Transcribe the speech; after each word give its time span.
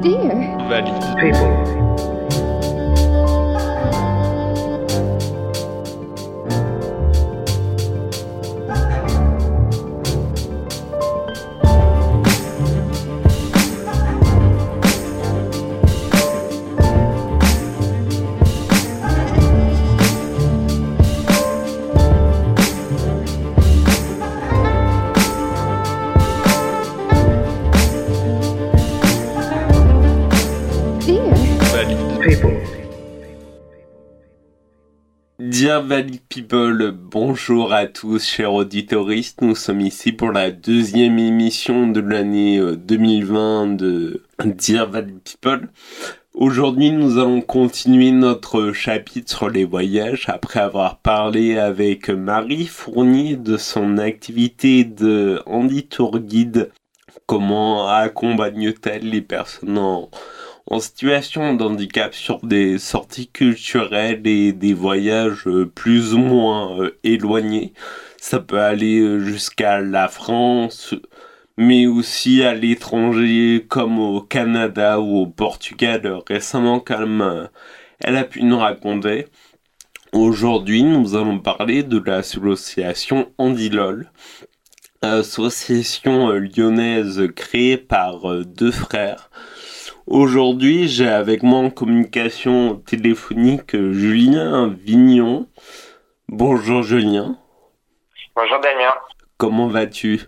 Dear. 0.00 0.54
People, 1.18 1.50
Valid 35.88 36.20
People, 36.28 36.92
bonjour 36.92 37.72
à 37.72 37.86
tous, 37.86 38.22
chers 38.22 38.52
auditoristes. 38.52 39.40
Nous 39.40 39.54
sommes 39.54 39.80
ici 39.80 40.12
pour 40.12 40.32
la 40.32 40.50
deuxième 40.50 41.18
émission 41.18 41.86
de 41.86 42.00
l'année 42.00 42.58
euh, 42.58 42.76
2020 42.76 43.68
de 43.76 44.22
Dear 44.44 44.90
Valid 44.90 45.20
People. 45.20 45.70
Aujourd'hui, 46.34 46.90
nous 46.90 47.16
allons 47.16 47.40
continuer 47.40 48.10
notre 48.10 48.72
chapitre 48.72 49.30
sur 49.30 49.48
les 49.48 49.64
voyages 49.64 50.26
après 50.28 50.60
avoir 50.60 50.98
parlé 50.98 51.56
avec 51.56 52.10
Marie 52.10 52.66
Fournier 52.66 53.36
de 53.36 53.56
son 53.56 53.96
activité 53.96 54.84
de 54.84 55.40
Handy 55.46 55.86
Tour 55.86 56.18
Guide. 56.18 56.70
Comment 57.24 57.88
accompagne-t-elle 57.88 59.08
les 59.08 59.22
personnes 59.22 59.78
en, 59.78 60.10
en 60.70 60.80
situation 60.80 61.54
d'handicap 61.54 62.14
sur 62.14 62.40
des 62.44 62.78
sorties 62.78 63.28
culturelles 63.28 64.26
et 64.26 64.52
des 64.52 64.74
voyages 64.74 65.46
euh, 65.46 65.66
plus 65.66 66.14
ou 66.14 66.18
moins 66.18 66.78
euh, 66.80 66.98
éloignés. 67.04 67.72
Ça 68.18 68.38
peut 68.40 68.60
aller 68.60 69.00
euh, 69.00 69.18
jusqu'à 69.20 69.80
la 69.80 70.08
France, 70.08 70.94
mais 71.56 71.86
aussi 71.86 72.42
à 72.42 72.54
l'étranger 72.54 73.64
comme 73.68 73.98
au 73.98 74.20
Canada 74.20 75.00
ou 75.00 75.18
au 75.22 75.26
Portugal 75.26 76.20
récemment 76.28 76.80
comme 76.80 77.48
elle 78.00 78.16
a 78.16 78.24
pu 78.24 78.42
nous 78.44 78.58
raconter. 78.58 79.26
Aujourd'hui, 80.12 80.82
nous 80.84 81.16
allons 81.16 81.38
parler 81.38 81.82
de 81.82 81.98
l'association 81.98 83.32
Andilol, 83.38 84.10
association 85.02 86.30
lyonnaise 86.30 87.22
créée 87.34 87.76
par 87.76 88.44
deux 88.44 88.70
frères. 88.70 89.30
Aujourd'hui, 90.12 90.88
j'ai 90.88 91.06
avec 91.06 91.42
moi 91.42 91.58
en 91.58 91.68
communication 91.68 92.76
téléphonique 92.76 93.74
euh, 93.74 93.92
Julien 93.92 94.68
Vignon. 94.68 95.46
Bonjour 96.28 96.82
Julien, 96.82 97.36
Bonjour 98.34 98.58
Damien. 98.60 98.94
comment 99.36 99.68
vas-tu? 99.68 100.20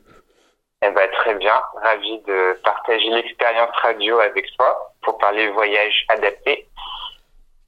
Eh 0.82 0.90
ben, 0.94 1.08
très 1.14 1.34
bien. 1.36 1.54
Ravi 1.82 2.18
de 2.26 2.60
partager 2.62 3.08
l'expérience 3.08 3.70
radio 3.82 4.18
avec 4.18 4.48
toi 4.58 4.92
pour 5.00 5.16
parler 5.16 5.48
voyage 5.52 6.04
adapté. 6.10 6.66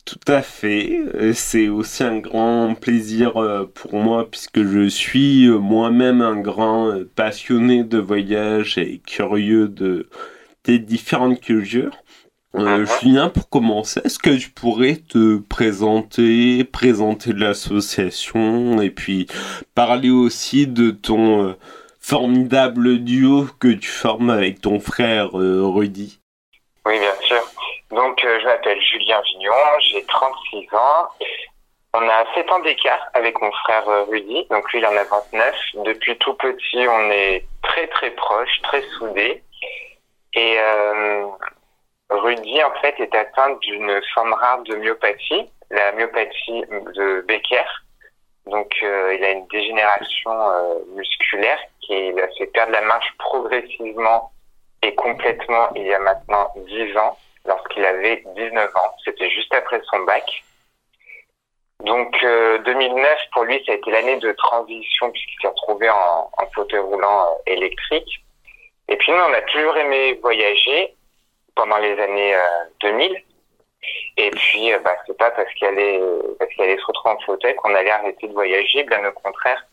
Tout 0.05 0.21
à 0.33 0.43
fait, 0.43 1.01
Euh, 1.15 1.33
c'est 1.33 1.69
aussi 1.69 2.03
un 2.05 2.19
grand 2.19 2.75
plaisir 2.79 3.43
euh, 3.43 3.65
pour 3.75 3.95
moi 3.95 4.31
puisque 4.31 4.63
je 4.63 4.87
suis 4.87 5.49
moi-même 5.49 6.21
un 6.21 6.37
grand 6.37 6.93
passionné 7.17 7.85
de 7.85 7.97
voyage 7.97 8.77
et 8.77 8.99
curieux 8.99 9.69
de 9.69 10.11
des 10.65 10.79
différentes 10.79 11.41
cultures. 11.41 11.93
Euh, 12.55 12.81
Mhm. 12.81 12.87
Julien, 13.01 13.29
pour 13.31 13.49
commencer, 13.49 14.01
est-ce 14.05 14.19
que 14.19 14.37
tu 14.37 14.51
pourrais 14.51 14.97
te 14.97 15.39
présenter, 15.39 16.65
présenter 16.65 17.33
l'association 17.33 18.83
et 18.83 18.91
puis 18.91 19.27
parler 19.75 20.11
aussi 20.11 20.67
de 20.67 20.91
ton 20.91 21.49
euh, 21.49 21.53
formidable 21.99 22.99
duo 22.99 23.47
que 23.59 23.69
tu 23.69 23.89
formes 23.89 24.29
avec 24.29 24.61
ton 24.61 24.81
frère 24.81 25.39
euh, 25.39 25.63
Rudy? 25.67 26.21
Oui, 26.85 26.99
bien 26.99 27.15
sûr. 27.23 27.43
Donc, 27.91 28.21
je 28.23 28.45
m'appelle 28.45 28.81
Julien 28.83 29.21
Vignon, 29.23 29.53
j'ai 29.81 30.05
36 30.05 30.67
ans. 30.75 31.09
On 31.95 32.01
a 32.09 32.25
7 32.35 32.51
ans 32.53 32.61
d'écart 32.61 33.01
avec 33.15 33.41
mon 33.41 33.53
frère 33.53 33.85
Rudy, 34.09 34.47
donc 34.51 34.71
lui 34.73 34.79
il 34.79 34.87
en 34.87 34.97
a 34.97 35.05
29. 35.05 35.55
Depuis 35.85 36.17
tout 36.19 36.33
petit, 36.35 36.87
on 36.89 37.11
est 37.11 37.45
très 37.63 37.87
très 37.89 38.11
proches, 38.13 38.61
très 38.63 38.83
soudés. 38.99 39.43
Et 40.35 40.57
euh, 40.59 41.27
Rudy, 42.11 42.63
en 42.63 42.73
fait, 42.81 42.99
est 43.01 43.15
atteint 43.15 43.55
d'une 43.63 44.01
forme 44.15 44.33
rare 44.33 44.63
de 44.63 44.77
myopathie, 44.77 45.51
la 45.71 45.93
myopathie 45.93 46.65
de 46.95 47.23
Becker. 47.23 47.65
Donc, 48.47 48.75
euh, 48.83 49.15
il 49.15 49.25
a 49.25 49.31
une 49.31 49.47
dégénération 49.47 50.33
euh, 50.33 50.75
musculaire 50.95 51.59
qui 51.81 51.95
lui 51.95 52.21
a 52.21 52.29
fait 52.39 52.47
perdre 52.47 52.73
la 52.73 52.83
marche 52.83 53.13
progressivement 53.19 54.33
et 54.83 54.95
complètement 54.95 55.69
il 55.77 55.87
y 55.87 55.95
a 55.95 55.99
maintenant 56.01 56.53
10 56.57 56.97
ans, 56.97 57.17
lorsqu'il 57.47 57.85
avait 57.85 58.25
19 58.35 58.77
ans. 58.77 58.97
C'était 59.05 59.31
juste 59.31 59.55
après 59.55 59.81
son 59.91 60.01
bac. 60.01 60.25
Donc, 61.85 62.17
euh, 62.23 62.59
2009, 62.59 63.19
pour 63.33 63.45
lui, 63.45 63.63
ça 63.67 63.73
a 63.73 63.75
été 63.75 63.91
l'année 63.91 64.19
de 64.19 64.33
transition 64.33 65.11
puisqu'il 65.11 65.37
s'est 65.41 65.49
retrouvé 65.49 65.91
en, 65.91 66.31
en 66.39 66.47
fauteuil 66.55 66.81
roulant 66.81 67.27
euh, 67.27 67.53
électrique. 67.53 68.25
Et 68.93 68.97
puis, 68.97 69.11
nous, 69.11 69.19
on 69.19 69.33
a 69.33 69.41
toujours 69.41 69.75
aimé 69.79 70.19
voyager 70.21 70.95
pendant 71.55 71.79
les 71.79 71.99
années 71.99 72.35
euh, 72.35 72.65
2000. 72.83 73.25
Et 74.19 74.31
puis, 74.31 74.71
euh, 74.71 74.79
bah, 74.81 74.95
c'est 75.07 75.17
pas 75.17 75.31
parce 75.31 75.51
qu'il 75.55 75.67
allait, 75.67 75.99
parce 76.39 76.53
qu'il 76.53 76.63
allait 76.63 76.77
se 76.77 76.85
retrouver 76.85 77.15
en 77.15 77.19
fauteuil 77.21 77.55
qu'on 77.55 77.75
allait 77.75 77.91
arrêter 77.91 78.29
de 78.29 78.35
voyager, 78.35 78.85
bien 78.85 79.03
au 79.09 79.13
contraire. 79.13 79.65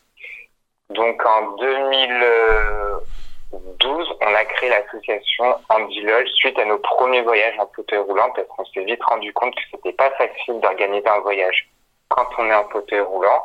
Donc, 0.88 1.22
en 1.26 1.50
2012, 1.58 4.08
on 4.22 4.34
a 4.34 4.44
créé 4.46 4.70
l'association 4.70 5.54
Andilol 5.68 6.26
suite 6.36 6.58
à 6.58 6.64
nos 6.64 6.78
premiers 6.78 7.20
voyages 7.20 7.58
en 7.58 7.70
fauteuil 7.76 7.98
roulant 7.98 8.30
parce 8.34 8.48
qu'on 8.48 8.64
s'est 8.64 8.84
vite 8.84 9.04
rendu 9.04 9.34
compte 9.34 9.54
que 9.54 9.60
c'était 9.70 9.92
pas 9.92 10.10
facile 10.12 10.60
d'organiser 10.60 11.06
un 11.06 11.20
voyage 11.20 11.68
quand 12.08 12.26
on 12.38 12.48
est 12.48 12.54
en 12.54 12.66
fauteuil 12.70 13.00
roulant. 13.00 13.42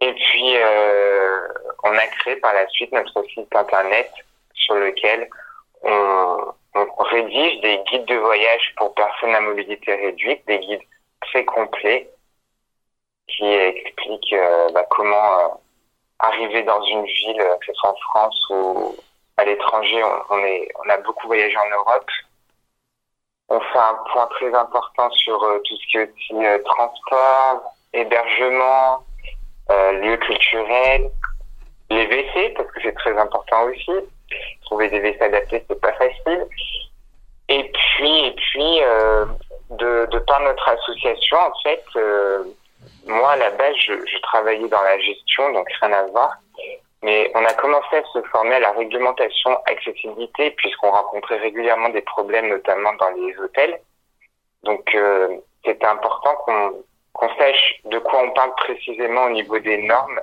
Et 0.00 0.12
puis, 0.12 0.56
euh, 0.56 1.48
on 1.82 1.92
a 1.92 2.06
créé 2.06 2.36
par 2.36 2.52
la 2.52 2.68
suite 2.68 2.92
notre 2.92 3.22
site 3.28 3.54
internet 3.54 4.10
sur 4.52 4.74
lequel 4.74 5.28
on, 5.82 6.52
rédige 6.98 7.60
des 7.62 7.78
guides 7.90 8.04
de 8.04 8.16
voyage 8.16 8.74
pour 8.76 8.92
personnes 8.94 9.34
à 9.34 9.40
mobilité 9.40 9.94
réduite, 9.94 10.46
des 10.46 10.58
guides 10.58 10.82
très 11.22 11.44
complets 11.44 12.10
qui 13.28 13.46
expliquent 13.46 14.34
euh, 14.34 14.68
bah, 14.72 14.84
comment 14.90 15.38
euh, 15.38 15.48
arriver 16.18 16.62
dans 16.64 16.82
une 16.82 17.04
ville, 17.06 17.42
que 17.60 17.66
ce 17.66 17.72
soit 17.74 17.90
en 17.90 17.96
France 17.96 18.46
ou 18.50 18.96
à 19.38 19.44
l'étranger. 19.44 20.02
On, 20.04 20.34
on, 20.34 20.88
a 20.90 20.96
beaucoup 20.98 21.26
voyagé 21.26 21.56
en 21.56 21.70
Europe. 21.70 22.10
On 23.48 23.60
fait 23.60 23.78
un 23.78 23.98
point 24.12 24.26
très 24.26 24.52
important 24.54 25.10
sur 25.12 25.38
tout 25.64 25.76
ce 25.76 25.86
qui 25.86 25.96
est 25.96 26.12
aussi 26.12 26.64
transport, 26.64 27.62
hébergement, 27.92 29.04
euh, 29.70 29.92
lieux 29.92 30.16
culturels, 30.18 31.10
les 31.90 32.06
WC, 32.06 32.54
parce 32.56 32.70
que 32.70 32.80
c'est 32.82 32.94
très 32.94 33.16
important 33.16 33.64
aussi. 33.64 33.92
Trouver 34.64 34.88
des 34.88 35.00
WC 35.00 35.20
adaptés, 35.22 35.64
c'est 35.68 35.80
pas 35.80 35.92
facile. 35.92 36.46
Et 37.48 37.62
puis, 37.62 38.26
et 38.26 38.32
puis, 38.32 38.82
euh, 38.82 39.24
de, 39.70 40.06
de 40.10 40.18
par 40.20 40.40
notre 40.40 40.68
association, 40.68 41.36
en 41.38 41.52
fait, 41.62 41.84
euh, 41.96 42.44
moi, 43.06 43.32
à 43.32 43.36
la 43.36 43.50
base, 43.50 43.74
je, 43.86 43.92
je 43.94 44.18
travaillais 44.22 44.68
dans 44.68 44.82
la 44.82 44.98
gestion, 44.98 45.52
donc 45.52 45.68
rien 45.80 45.92
à 45.92 46.02
voir. 46.06 46.36
Mais 47.02 47.30
on 47.34 47.44
a 47.44 47.52
commencé 47.54 47.96
à 47.96 48.02
se 48.12 48.22
former 48.28 48.56
à 48.56 48.60
la 48.60 48.72
réglementation 48.72 49.56
accessibilité, 49.66 50.50
puisqu'on 50.52 50.90
rencontrait 50.90 51.38
régulièrement 51.38 51.90
des 51.90 52.00
problèmes, 52.02 52.48
notamment 52.48 52.92
dans 52.94 53.10
les 53.10 53.38
hôtels. 53.38 53.78
Donc, 54.64 54.92
euh, 54.94 55.36
c'était 55.64 55.86
important 55.86 56.34
qu'on 56.44 56.82
qu'on 57.16 57.28
sache 57.36 57.80
de 57.84 57.98
quoi 57.98 58.22
on 58.22 58.30
parle 58.32 58.54
précisément 58.56 59.24
au 59.24 59.30
niveau 59.30 59.58
des 59.58 59.78
normes, 59.82 60.20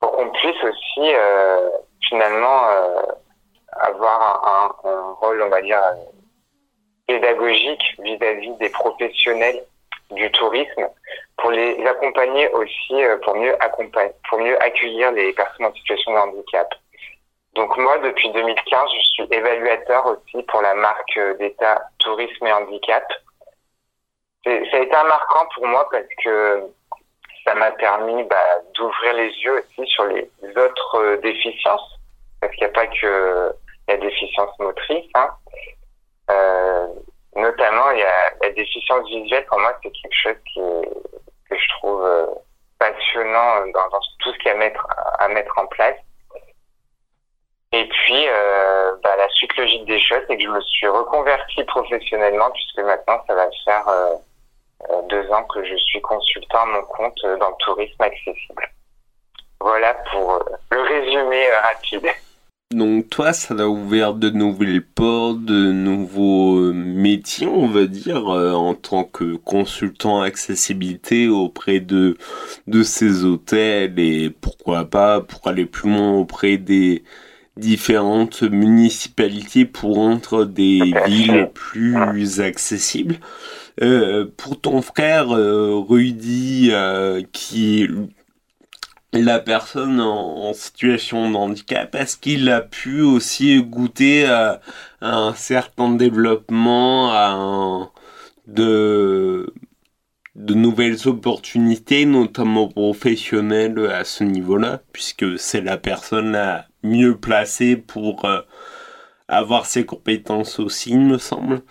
pour 0.00 0.12
qu'on 0.12 0.30
puisse 0.30 0.62
aussi 0.64 1.14
euh, 1.14 1.70
finalement 2.08 2.68
euh, 2.70 3.02
avoir 3.72 4.74
un, 4.84 5.12
rôle, 5.20 5.42
on 5.42 5.48
va 5.48 5.60
dire, 5.60 5.82
pédagogique 7.06 7.82
vis-à-vis 7.98 8.50
-vis 8.50 8.58
des 8.58 8.70
professionnels 8.70 9.64
du 10.10 10.30
tourisme, 10.32 10.88
pour 11.36 11.50
les 11.50 11.86
accompagner 11.86 12.48
aussi, 12.50 13.04
euh, 13.04 13.18
pour 13.18 13.34
mieux 13.36 13.54
accompagner, 13.62 14.12
pour 14.28 14.38
mieux 14.38 14.60
accueillir 14.62 15.12
les 15.12 15.32
personnes 15.32 15.66
en 15.66 15.74
situation 15.74 16.12
de 16.12 16.18
handicap. 16.18 16.68
Donc 17.54 17.76
moi, 17.76 17.98
depuis 17.98 18.30
2015, 18.30 18.90
je 18.96 19.02
suis 19.08 19.26
évaluateur 19.30 20.06
aussi 20.06 20.42
pour 20.44 20.62
la 20.62 20.74
marque 20.74 21.18
d'État 21.38 21.82
Tourisme 21.98 22.46
et 22.46 22.52
Handicap. 22.52 23.04
Ça 24.70 24.76
a 24.76 24.80
été 24.80 24.94
un 24.94 25.04
marquant 25.04 25.46
pour 25.54 25.66
moi 25.66 25.86
parce 25.90 26.06
que 26.24 26.70
ça 27.44 27.54
m'a 27.54 27.70
permis 27.72 28.24
bah, 28.24 28.36
d'ouvrir 28.74 29.14
les 29.14 29.30
yeux 29.42 29.62
aussi 29.62 29.90
sur 29.90 30.04
les 30.04 30.30
autres 30.56 31.16
déficiences, 31.22 31.98
parce 32.40 32.52
qu'il 32.54 32.64
n'y 32.64 32.70
a 32.70 32.74
pas 32.74 32.86
que 32.86 33.52
la 33.88 33.96
déficience 33.96 34.58
motrice. 34.58 35.10
Hein. 35.14 35.30
Euh, 36.30 36.86
notamment, 37.36 37.90
il 37.92 38.00
y 38.00 38.02
a 38.02 38.32
la 38.42 38.50
déficience 38.50 39.08
visuelle. 39.08 39.46
Pour 39.46 39.60
moi, 39.60 39.78
c'est 39.82 39.90
quelque 39.90 40.16
chose 40.16 40.36
que 40.54 41.56
je 41.56 41.68
trouve 41.78 42.04
euh, 42.04 42.26
passionnant 42.78 43.66
dans, 43.74 44.00
tout 44.20 44.32
ce 44.32 44.38
qu'il 44.38 44.46
y 44.46 44.50
a 44.50 44.54
à 44.54 44.58
mettre, 44.58 44.86
à 45.18 45.28
mettre 45.28 45.58
en 45.58 45.66
place. 45.66 45.96
Et 47.72 47.86
puis, 47.86 48.26
euh, 48.28 48.92
bah, 49.02 49.14
la 49.16 49.28
suite 49.30 49.54
logique 49.56 49.84
des 49.84 50.00
choses, 50.00 50.22
c'est 50.26 50.36
que 50.36 50.42
je 50.42 50.48
me 50.48 50.60
suis 50.60 50.88
reconverti 50.88 51.64
professionnellement, 51.64 52.50
puisque 52.50 52.78
maintenant, 52.78 53.22
ça 53.26 53.34
va 53.34 53.46
faire 53.64 53.88
euh, 53.88 54.14
euh, 54.14 54.16
deux 55.08 55.30
ans 55.30 55.44
que 55.44 55.64
je 55.64 55.76
suis 55.76 56.00
consultant 56.00 56.60
à 56.62 56.66
mon 56.66 56.82
compte 56.82 57.20
dans 57.22 57.50
le 57.50 57.64
tourisme 57.64 58.00
accessible. 58.02 58.70
Voilà 59.60 59.94
pour 60.10 60.42
le 60.70 60.80
résumé 60.80 61.46
rapide. 61.62 62.08
Donc 62.70 63.08
toi, 63.08 63.32
ça 63.32 63.54
a 63.54 63.66
ouvert 63.66 64.12
de 64.12 64.28
nouvelles 64.28 64.84
portes, 64.84 65.42
de 65.42 65.72
nouveaux 65.72 66.72
métiers, 66.72 67.46
on 67.46 67.66
va 67.66 67.86
dire, 67.86 68.26
en 68.26 68.74
tant 68.74 69.04
que 69.04 69.36
consultant 69.36 70.20
accessibilité 70.20 71.28
auprès 71.28 71.80
de, 71.80 72.18
de 72.66 72.82
ces 72.82 73.24
hôtels 73.24 73.98
et 73.98 74.28
pourquoi 74.28 74.84
pas, 74.84 75.22
pour 75.22 75.48
aller 75.48 75.64
plus 75.64 75.88
loin 75.90 76.12
auprès 76.12 76.58
des, 76.58 77.02
différentes 77.58 78.42
municipalités 78.42 79.64
pour 79.64 79.96
rendre 79.96 80.44
des 80.44 80.94
villes 81.06 81.50
plus 81.52 82.40
accessibles. 82.40 83.16
Euh, 83.82 84.26
pour 84.36 84.60
ton 84.60 84.82
frère 84.82 85.30
euh, 85.30 85.78
Rudy, 85.78 86.70
euh, 86.72 87.22
qui 87.32 87.84
est 89.12 89.22
la 89.22 89.38
personne 89.38 90.00
en, 90.00 90.52
situation 90.52 91.30
de 91.30 91.36
handicap, 91.36 91.94
est-ce 91.94 92.16
qu'il 92.16 92.48
a 92.50 92.60
pu 92.60 93.02
aussi 93.02 93.62
goûter 93.62 94.26
à, 94.26 94.60
un 95.00 95.32
certain 95.34 95.90
développement, 95.90 97.12
à 97.12 97.90
de, 98.46 99.52
nouvelles 100.34 101.06
opportunités, 101.06 102.04
notamment 102.06 102.68
professionnelles 102.68 103.78
à 103.90 104.04
ce 104.04 104.24
niveau-là, 104.24 104.82
puisque 104.92 105.38
c'est 105.38 105.60
la 105.60 105.76
personne 105.76 106.32
la 106.32 106.66
mieux 106.82 107.16
placée 107.16 107.76
pour 107.76 108.26
avoir 109.28 109.66
ses 109.66 109.84
compétences 109.86 110.58
aussi, 110.58 110.90
il 110.90 111.00
me 111.00 111.18
semble? 111.18 111.62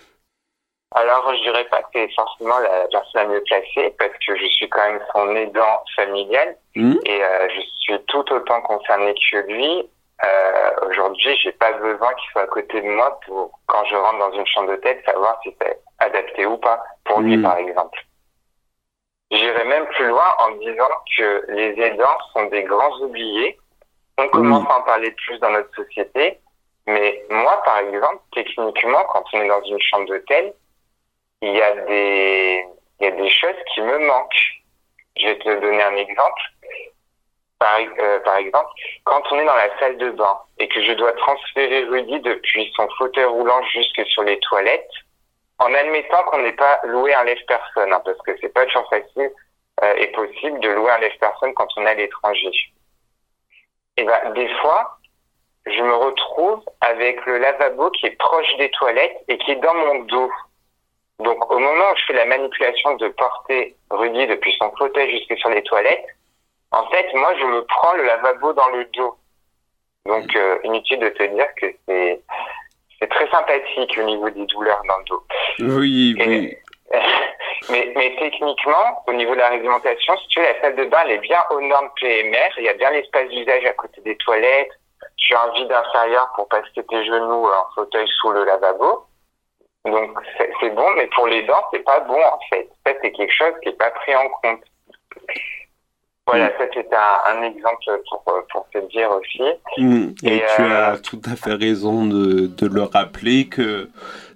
Alors, 0.96 1.34
je 1.36 1.42
dirais 1.42 1.66
pas 1.66 1.82
que 1.82 1.88
c'est 1.94 2.14
forcément 2.16 2.58
la 2.60 2.88
personne 2.88 3.22
la 3.22 3.26
mieux 3.26 3.44
placée, 3.44 3.94
parce 4.00 4.14
que 4.26 4.36
je 4.38 4.46
suis 4.46 4.70
quand 4.70 4.88
même 4.88 5.02
son 5.14 5.36
aidant 5.36 5.84
familial, 5.96 6.56
mmh. 6.76 6.96
et 7.06 7.24
euh, 7.24 7.50
je 7.50 7.62
suis 7.82 8.00
tout 8.08 8.26
autant 8.32 8.62
concerné 8.62 9.14
que 9.14 9.38
lui. 9.48 9.90
Euh, 10.26 10.88
Aujourd'hui, 10.90 11.38
j'ai 11.44 11.52
pas 11.52 11.74
besoin 11.74 12.14
qu'il 12.14 12.32
soit 12.32 12.44
à 12.44 12.48
côté 12.48 12.82
de 12.82 12.88
moi 12.88 13.20
pour, 13.26 13.52
quand 13.68 13.84
je 13.86 13.96
rentre 13.96 14.20
dans 14.20 14.32
une 14.32 14.48
chambre 14.48 14.70
d'hôtel, 14.70 15.02
savoir 15.06 15.38
si 15.44 15.54
c'est 15.62 15.78
adapté 16.00 16.46
ou 16.46 16.58
pas, 16.58 16.82
pour 17.04 17.20
lui, 17.20 17.38
mmh. 17.38 17.44
par 17.44 17.58
exemple. 17.58 18.00
J'irais 19.30 19.66
même 19.66 19.86
plus 19.88 20.08
loin 20.08 20.26
en 20.40 20.52
disant 20.52 20.90
que 21.18 21.46
les 21.50 21.80
aidants 21.82 22.18
sont 22.34 22.46
des 22.46 22.64
grands 22.64 22.98
oubliés. 23.02 23.60
On 24.18 24.28
commence 24.30 24.68
à 24.70 24.78
en 24.78 24.82
parler 24.84 25.12
plus 25.12 25.38
dans 25.40 25.52
notre 25.52 25.76
société, 25.76 26.40
mais 26.88 27.24
moi, 27.30 27.62
par 27.66 27.80
exemple, 27.80 28.20
techniquement, 28.34 29.04
quand 29.10 29.24
on 29.34 29.42
est 29.42 29.48
dans 29.48 29.62
une 29.64 29.82
chambre 29.82 30.08
d'hôtel, 30.08 30.54
il 31.42 31.54
y 31.54 31.62
a 31.62 31.76
des, 31.86 32.66
il 33.00 33.04
y 33.04 33.08
a 33.08 33.12
des 33.12 33.30
choses 33.30 33.56
qui 33.74 33.82
me 33.82 33.98
manquent. 34.00 34.62
Je 35.18 35.28
vais 35.28 35.40
te 35.40 35.60
donner 35.60 35.84
un 35.84 35.96
exemple. 35.96 36.42
Par, 37.60 37.80
euh, 37.80 38.20
par 38.20 38.38
exemple, 38.38 38.70
quand 39.04 39.22
on 39.32 39.40
est 39.40 39.46
dans 39.46 39.56
la 39.56 39.80
salle 39.80 39.98
de 39.98 40.12
bain 40.12 40.38
et 40.60 40.68
que 40.68 40.84
je 40.84 40.94
dois 40.94 41.12
transférer 41.14 41.86
Rudy 41.86 42.20
depuis 42.20 42.72
son 42.76 42.88
fauteuil 43.00 43.26
roulant 43.26 43.64
jusque 43.64 44.06
sur 44.06 44.24
les 44.24 44.40
toilettes, 44.42 44.92
en 45.60 45.74
admettant 45.74 46.24
qu'on 46.26 46.40
n'ait 46.40 46.54
pas 46.54 46.80
loué 46.84 47.16
un 47.16 47.24
lève-personne, 47.24 47.92
hein, 47.92 48.02
parce 48.06 48.20
que 48.20 48.38
c'est 48.40 48.54
pas 48.54 48.66
toujours 48.68 48.88
facile 48.90 49.32
euh, 49.84 49.94
et 49.96 50.08
possible 50.08 50.60
de 50.60 50.70
louer 50.70 50.92
un 50.92 51.00
lève-personne 51.00 51.54
quand 51.56 51.68
on 51.78 51.86
est 51.88 51.90
à 51.90 51.94
l'étranger. 51.96 52.52
Et 53.98 54.04
ben, 54.04 54.34
des 54.34 54.50
fois, 54.56 55.00
je 55.66 55.82
me 55.82 55.94
retrouve 55.94 56.64
avec 56.82 57.26
le 57.26 57.40
lavabo 57.40 57.90
qui 57.92 58.06
est 58.06 58.18
proche 58.18 58.56
des 58.58 58.70
toilettes 58.72 59.18
et 59.28 59.38
qui 59.40 59.52
est 59.52 59.56
dans 59.56 59.74
mon 59.74 60.04
dos. 60.04 60.32
Donc, 61.20 61.52
au 61.52 61.58
moment 61.58 61.92
où 61.92 61.98
je 61.98 62.06
fais 62.06 62.14
la 62.14 62.26
manipulation 62.26 62.96
de 62.96 63.08
porter 63.10 63.76
Rudy 63.90 64.28
depuis 64.28 64.54
son 64.60 64.72
fauteuil 64.78 65.10
jusque 65.10 65.38
sur 65.40 65.50
les 65.50 65.64
toilettes, 65.64 66.06
en 66.72 66.86
fait, 66.90 67.12
moi, 67.14 67.34
je 67.40 67.46
me 67.46 67.64
prends 67.66 67.94
le 67.94 68.04
lavabo 68.04 68.54
dans 68.54 68.70
le 68.70 68.86
dos. 68.86 69.18
Donc, 70.06 70.36
euh, 70.36 70.60
inutile 70.64 71.00
de 71.00 71.10
te 71.10 71.24
dire 71.24 71.48
que 71.60 71.68
c'est 71.88 72.22
c'est 73.00 73.10
très 73.10 73.30
sympathique 73.30 73.96
au 74.00 74.04
niveau 74.04 74.30
des 74.30 74.46
douleurs 74.46 74.82
dans 74.88 74.98
le 74.98 75.04
dos. 75.06 75.24
Oui, 75.60 76.16
oui. 76.20 76.58
mais, 77.70 77.94
mais 77.96 78.16
techniquement, 78.18 79.04
au 79.08 79.14
niveau 79.14 79.34
de 79.34 79.40
la 79.40 79.50
réglementation, 79.50 80.18
si 80.18 80.28
tu 80.30 80.40
veux, 80.40 80.46
la 80.46 80.60
salle 80.62 80.76
de 80.76 80.86
bain, 80.86 81.00
elle 81.06 81.12
est 81.12 81.18
bien 81.20 81.40
aux 81.52 81.62
normes 81.62 81.90
PMR. 82.00 82.50
Il 82.58 82.64
y 82.64 82.70
a 82.70 82.74
bien 82.74 82.92
l'espace 82.92 83.30
d'usage 83.30 83.66
à 83.66 83.74
côté 83.74 84.02
des 84.02 84.16
toilettes. 84.18 84.72
Tu 85.18 85.36
as 85.36 85.44
un 85.44 85.52
vide 85.52 85.72
inférieur 85.72 86.32
pour 86.36 86.48
passer 86.48 86.84
tes 86.90 87.06
genoux 87.06 87.46
en 87.46 87.74
fauteuil 87.76 88.08
sous 88.20 88.32
le 88.32 88.46
lavabo. 88.46 89.07
Donc, 89.86 90.20
c'est 90.60 90.70
bon, 90.72 90.90
mais 90.96 91.08
pour 91.08 91.28
les 91.28 91.44
dents, 91.44 91.64
c'est 91.72 91.84
pas 91.84 92.02
bon, 92.02 92.20
en 92.20 92.40
fait. 92.50 92.70
Ça, 92.86 92.94
c'est 93.02 93.12
quelque 93.12 93.34
chose 93.34 93.54
qui 93.64 93.70
est 93.70 93.78
pas 93.78 93.92
pris 93.92 94.16
en 94.16 94.30
compte. 94.42 94.64
Voilà, 96.28 96.48
mm. 96.48 96.54
ça 96.58 96.66
c'est 96.74 96.94
un, 96.94 97.38
un, 97.38 97.44
exemple 97.44 98.02
pour, 98.10 98.24
pour 98.52 98.68
te 98.74 98.80
dire 98.90 99.10
aussi. 99.12 99.44
Mm. 99.78 100.10
Et, 100.24 100.44
tu 100.56 100.62
euh, 100.62 100.94
as 100.94 100.98
tout 100.98 101.22
à 101.26 101.38
fait 101.38 101.54
raison 101.54 102.06
de, 102.06 102.48
de, 102.48 102.68
le 102.68 102.84
rappeler 102.84 103.48
que 103.48 103.90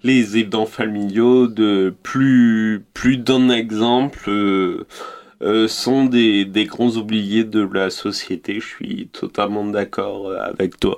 les 0.03 0.37
aidants 0.37 0.65
familiaux, 0.65 1.47
de 1.47 1.93
plus, 2.01 2.85
plus 2.93 3.17
d'un 3.17 3.49
exemple, 3.49 4.29
euh, 4.29 4.87
euh, 5.41 5.67
sont 5.67 6.05
des, 6.05 6.45
des 6.45 6.63
grands 6.63 6.91
oubliés 6.91 7.43
de 7.43 7.67
la 7.73 7.89
société. 7.89 8.61
Je 8.61 8.67
suis 8.67 9.09
totalement 9.09 9.65
d'accord 9.65 10.31
avec 10.31 10.79
toi 10.79 10.97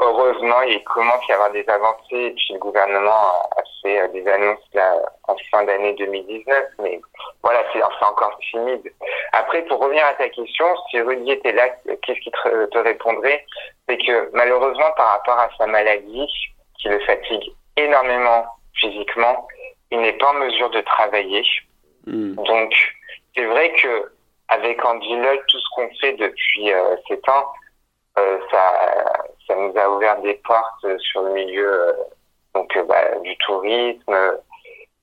heureusement, 0.00 0.62
il 0.62 0.82
commence 0.84 1.22
à 1.28 1.32
y 1.32 1.34
avoir 1.34 1.50
des 1.52 1.64
avancées. 1.68 2.34
Puis 2.36 2.54
le 2.54 2.58
gouvernement 2.58 3.48
a 3.56 3.62
fait 3.86 4.00
euh, 4.00 4.08
des 4.08 4.26
annonces 4.26 4.58
là, 4.74 4.94
en 5.28 5.36
fin 5.50 5.64
d'année 5.64 5.94
2019, 5.94 6.64
mais 6.82 7.00
voilà, 7.42 7.62
c'est 7.72 7.82
encore 7.82 8.38
timide. 8.50 8.92
Après, 9.32 9.62
pour 9.62 9.80
revenir 9.80 10.04
à 10.06 10.14
ta 10.14 10.28
question, 10.28 10.66
si 10.90 11.00
Rudy 11.00 11.32
était 11.32 11.52
là, 11.52 11.68
qu'est-ce 12.02 12.20
qu'il 12.20 12.32
te, 12.32 12.78
répondrait? 12.78 13.44
C'est 13.88 13.98
que 13.98 14.30
malheureusement, 14.32 14.90
par 14.96 15.08
rapport 15.12 15.38
à 15.38 15.48
sa 15.58 15.66
maladie, 15.66 16.26
qui 16.78 16.88
le 16.88 17.00
fatigue 17.00 17.52
énormément 17.76 18.44
physiquement, 18.74 19.46
il 19.90 20.00
n'est 20.00 20.14
pas 20.14 20.30
en 20.30 20.34
mesure 20.34 20.70
de 20.70 20.80
travailler. 20.80 21.44
Hmm. 22.06 22.34
Donc, 22.34 22.74
c'est 23.34 23.44
vrai 23.44 23.72
que 23.72 24.12
avec 24.48 24.84
Andy 24.84 25.16
Lloyd, 25.16 25.40
tout 25.48 25.58
ce 25.58 25.66
qu'on 25.74 25.88
fait 26.00 26.12
depuis 26.14 26.72
euh, 26.72 26.96
ces 27.08 27.18
temps, 27.20 27.52
euh, 28.18 28.38
ça, 28.50 29.24
ça 29.46 29.54
nous 29.56 29.76
a 29.76 29.88
ouvert 29.90 30.20
des 30.22 30.34
portes 30.34 30.98
sur 30.98 31.22
le 31.22 31.32
milieu 31.32 31.70
euh, 31.70 31.92
donc 32.56 32.76
euh, 32.76 32.84
bah, 32.84 33.18
du 33.22 33.36
tourisme, 33.38 34.14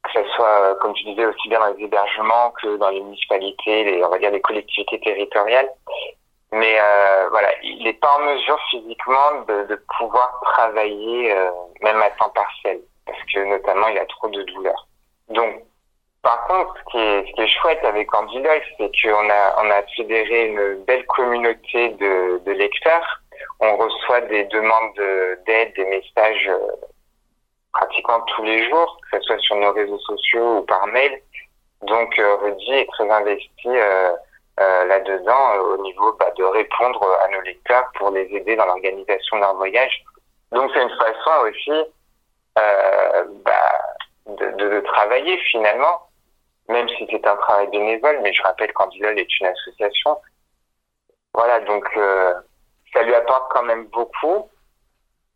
que 0.03 0.11
ce 0.13 0.23
soit, 0.35 0.75
comme 0.81 0.93
tu 0.93 1.03
disais, 1.05 1.25
aussi 1.25 1.49
bien 1.49 1.59
dans 1.59 1.73
les 1.73 1.83
hébergements 1.83 2.51
que 2.61 2.77
dans 2.77 2.89
les 2.89 3.01
municipalités, 3.01 3.83
les, 3.83 4.03
on 4.03 4.09
va 4.09 4.17
dire 4.17 4.31
les 4.31 4.41
collectivités 4.41 4.99
territoriales. 4.99 5.69
Mais 6.51 6.77
euh, 6.79 7.29
voilà, 7.29 7.49
il 7.63 7.83
n'est 7.83 7.93
pas 7.93 8.11
en 8.17 8.25
mesure 8.25 8.59
physiquement 8.69 9.41
de, 9.47 9.81
pouvoir 9.97 10.39
travailler 10.43 11.33
même 11.81 12.01
à 12.01 12.09
temps 12.11 12.29
partiel, 12.29 12.79
parce 13.05 13.19
que 13.33 13.39
notamment 13.45 13.87
il 13.87 13.97
a 13.97 14.05
trop 14.05 14.27
de 14.27 14.43
douleurs. 14.43 14.87
Donc 15.29 15.63
par 16.23 16.47
contre, 16.47 16.73
ce 16.77 16.91
qui 16.91 16.97
est, 16.97 17.27
ce 17.27 17.33
qui 17.33 17.41
est 17.41 17.47
chouette 17.47 17.83
avec 17.83 18.13
Andy 18.15 18.41
c'est 18.77 18.91
qu'on 19.01 19.29
a, 19.29 19.61
on 19.61 19.69
a 19.69 19.83
fédéré 19.95 20.47
une 20.47 20.83
belle 20.85 21.05
communauté 21.07 21.89
de, 21.89 22.51
lecteurs. 22.51 23.21
On 23.59 23.75
reçoit 23.75 24.21
des 24.21 24.45
demandes 24.45 24.95
d'aide, 25.45 25.73
des 25.75 25.85
messages 25.85 26.47
euh, 26.47 26.71
pratiquement 27.73 28.21
tous 28.21 28.43
les 28.43 28.69
jours, 28.69 28.97
que 29.11 29.17
ce 29.17 29.23
soit 29.23 29.39
sur 29.39 29.55
nos 29.55 29.73
réseaux 29.73 29.99
sociaux 29.99 30.59
ou 30.59 30.61
par 30.63 30.87
mail. 30.87 31.21
Donc, 31.81 32.17
euh, 32.17 32.35
Rudy 32.37 32.71
est 32.71 32.89
très 32.91 33.09
investi 33.09 33.67
euh, 33.67 34.11
euh 34.59 34.85
là-dedans 34.85 35.55
au 35.55 35.77
niveau 35.81 36.13
bah, 36.13 36.31
de 36.37 36.43
répondre 36.43 37.03
à 37.25 37.27
nos 37.29 37.41
lecteurs 37.41 37.91
pour 37.95 38.11
les 38.11 38.27
aider 38.31 38.55
dans 38.55 38.65
l'organisation 38.65 39.37
de 39.37 39.41
leur 39.41 39.55
voyage. 39.55 40.03
Donc, 40.51 40.71
c'est 40.73 40.83
une 40.83 40.97
façon 40.97 41.49
aussi 41.49 41.89
bah, 42.55 43.79
de, 44.27 44.51
de, 44.51 44.69
de 44.75 44.79
travailler 44.81 45.37
finalement 45.51 45.99
même 46.69 46.87
si 46.89 47.07
c'est 47.09 47.27
un 47.27 47.35
travail 47.37 47.67
bénévole, 47.67 48.19
mais 48.21 48.33
je 48.33 48.41
rappelle 48.43 48.71
qu'Andilol 48.73 49.19
est 49.19 49.39
une 49.39 49.47
association. 49.47 50.17
Voilà, 51.33 51.59
donc 51.61 51.85
euh, 51.97 52.33
ça 52.93 53.03
lui 53.03 53.13
apporte 53.13 53.51
quand 53.51 53.63
même 53.63 53.85
beaucoup. 53.87 54.49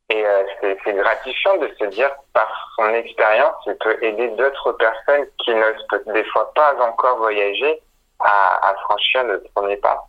Et 0.09 0.25
euh, 0.25 0.43
c'est 0.61 0.93
gratifiant 0.93 1.57
de 1.57 1.69
se 1.79 1.85
dire, 1.85 2.09
par 2.33 2.47
son 2.77 2.87
expérience, 2.93 3.55
il 3.65 3.75
peut 3.75 4.01
aider 4.01 4.29
d'autres 4.29 4.71
personnes 4.73 5.25
qui 5.43 5.53
n'osent 5.53 6.13
des 6.13 6.23
fois 6.25 6.51
pas 6.53 6.75
encore 6.81 7.17
voyager 7.17 7.81
à, 8.19 8.69
à 8.69 8.75
franchir 8.85 9.25
le 9.25 9.43
premier 9.53 9.77
pas. 9.77 10.07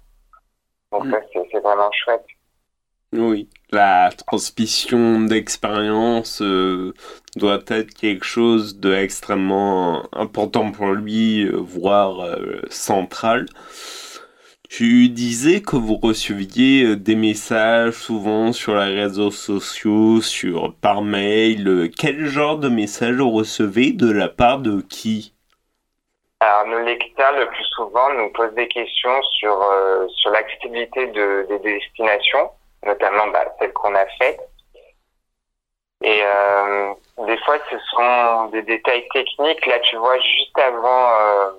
Donc 0.93 1.05
mm. 1.05 1.11
ça, 1.11 1.19
c'est 1.51 1.61
vraiment 1.61 1.91
chouette. 1.93 2.25
Oui, 3.13 3.49
la 3.71 4.11
transmission 4.27 5.21
d'expérience 5.21 6.43
euh, 6.43 6.93
doit 7.37 7.61
être 7.69 7.95
quelque 7.95 8.25
chose 8.25 8.77
d'extrêmement 8.81 10.07
important 10.13 10.71
pour 10.73 10.93
lui, 10.93 11.45
euh, 11.45 11.57
voire 11.57 12.21
euh, 12.21 12.61
central. 12.69 13.47
Tu 14.69 15.09
disais 15.09 15.63
que 15.63 15.77
vous 15.77 15.97
receviez 15.97 16.95
des 16.97 17.17
messages 17.17 17.95
souvent 17.95 18.53
sur 18.53 18.75
les 18.77 19.01
réseaux 19.01 19.31
sociaux, 19.31 20.21
sur 20.21 20.75
par 20.75 21.03
mail. 21.03 21.91
Quel 21.99 22.27
genre 22.27 22.59
de 22.59 22.69
messages 22.69 23.17
vous 23.17 23.31
recevez 23.31 23.93
de 23.93 24.13
la 24.13 24.29
part 24.29 24.59
de 24.59 24.83
qui? 24.83 25.33
Alors 26.41 26.67
nos 26.67 26.85
lecteurs 26.85 27.33
le 27.33 27.47
plus 27.49 27.65
souvent 27.77 28.13
nous 28.15 28.31
posent 28.33 28.55
des 28.55 28.69
questions 28.69 29.23
sur 29.39 29.59
sur 30.09 30.31
l'accessibilité 30.31 31.07
de, 31.09 31.47
des 31.49 31.59
destinations 31.59 32.51
notamment 32.85 33.27
bah, 33.29 33.45
celle 33.59 33.73
qu'on 33.73 33.95
a 33.95 34.07
faite. 34.19 34.41
Et 36.03 36.21
euh, 36.23 36.95
des 37.27 37.37
fois, 37.39 37.57
ce 37.71 37.79
sont 37.91 38.45
des 38.47 38.63
détails 38.63 39.07
techniques. 39.13 39.67
Là, 39.67 39.81
tu 39.81 39.97
vois, 39.97 40.19
juste 40.21 40.57
avant 40.59 41.11
euh, 41.21 41.51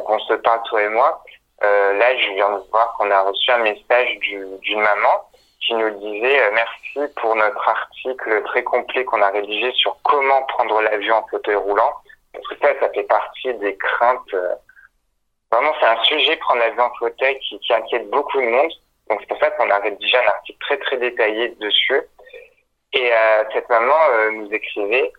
qu'on 0.00 0.18
se 0.18 0.34
parle, 0.34 0.60
toi 0.68 0.82
et 0.82 0.88
moi, 0.88 1.22
euh, 1.26 1.27
là, 1.60 2.16
je 2.16 2.32
viens 2.34 2.50
de 2.50 2.62
voir 2.70 2.94
qu'on 2.96 3.10
a 3.10 3.22
reçu 3.22 3.50
un 3.50 3.58
message 3.58 4.18
d'une 4.20 4.80
maman 4.80 5.28
qui 5.68 5.74
nous 5.74 5.90
disait 5.90 6.40
euh, 6.40 6.50
merci 6.54 7.12
pour 7.16 7.36
notre 7.36 7.68
article 7.68 8.42
très 8.44 8.64
complet 8.64 9.04
qu'on 9.04 9.20
a 9.20 9.28
rédigé 9.28 9.70
sur 9.72 9.96
comment 10.02 10.42
prendre 10.44 10.80
l'avion 10.80 11.16
en 11.16 11.26
fauteuil 11.26 11.56
roulant. 11.56 11.92
Parce 12.32 12.46
que 12.48 12.54
ça, 12.66 12.80
ça 12.80 12.88
fait 12.90 13.04
partie 13.04 13.52
des 13.54 13.76
craintes. 13.76 14.34
Euh, 14.34 14.54
vraiment, 15.52 15.72
c'est 15.78 15.86
un 15.86 16.02
sujet, 16.04 16.36
prendre 16.36 16.60
l'avion 16.60 16.84
en 16.84 16.94
fauteuil, 16.98 17.38
qui, 17.40 17.58
qui 17.60 17.74
inquiète 17.74 18.08
beaucoup 18.08 18.40
de 18.40 18.46
monde. 18.46 18.72
Donc 19.10 19.20
c'est 19.20 19.28
pour 19.28 19.38
ça 19.38 19.50
qu'on 19.52 19.70
a 19.70 19.78
rédigé 19.78 20.16
un 20.16 20.28
article 20.28 20.58
très 20.60 20.78
très 20.78 20.96
détaillé 20.96 21.50
dessus. 21.60 22.02
Et 22.94 23.12
euh, 23.12 23.44
cette 23.52 23.68
maman 23.68 23.94
euh, 24.10 24.30
nous 24.30 24.52
écrivait 24.52 25.12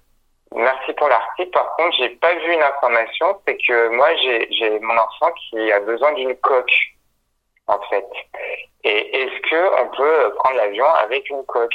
Merci 0.56 0.94
pour 0.94 1.08
l'article. 1.08 1.52
Par 1.52 1.76
contre, 1.76 1.96
j'ai 1.98 2.10
pas 2.10 2.34
vu 2.34 2.54
une 2.54 2.64
information, 2.64 3.40
c'est 3.48 3.58
que 3.58 3.90
moi 3.90 4.08
j'ai 4.16 4.80
mon 4.80 4.98
enfant 4.98 5.32
qui 5.34 5.72
a 5.72 5.80
besoin 5.80 6.12
d'une 6.14 6.36
coque 6.38 6.74
en 7.68 7.80
fait. 7.90 8.08
Et 8.84 9.22
est-ce 9.22 9.42
que 9.50 9.84
on 9.84 9.90
peut 9.96 10.34
prendre 10.36 10.58
l'avion 10.58 10.86
avec 10.86 11.30
une 11.30 11.46
coque? 11.46 11.72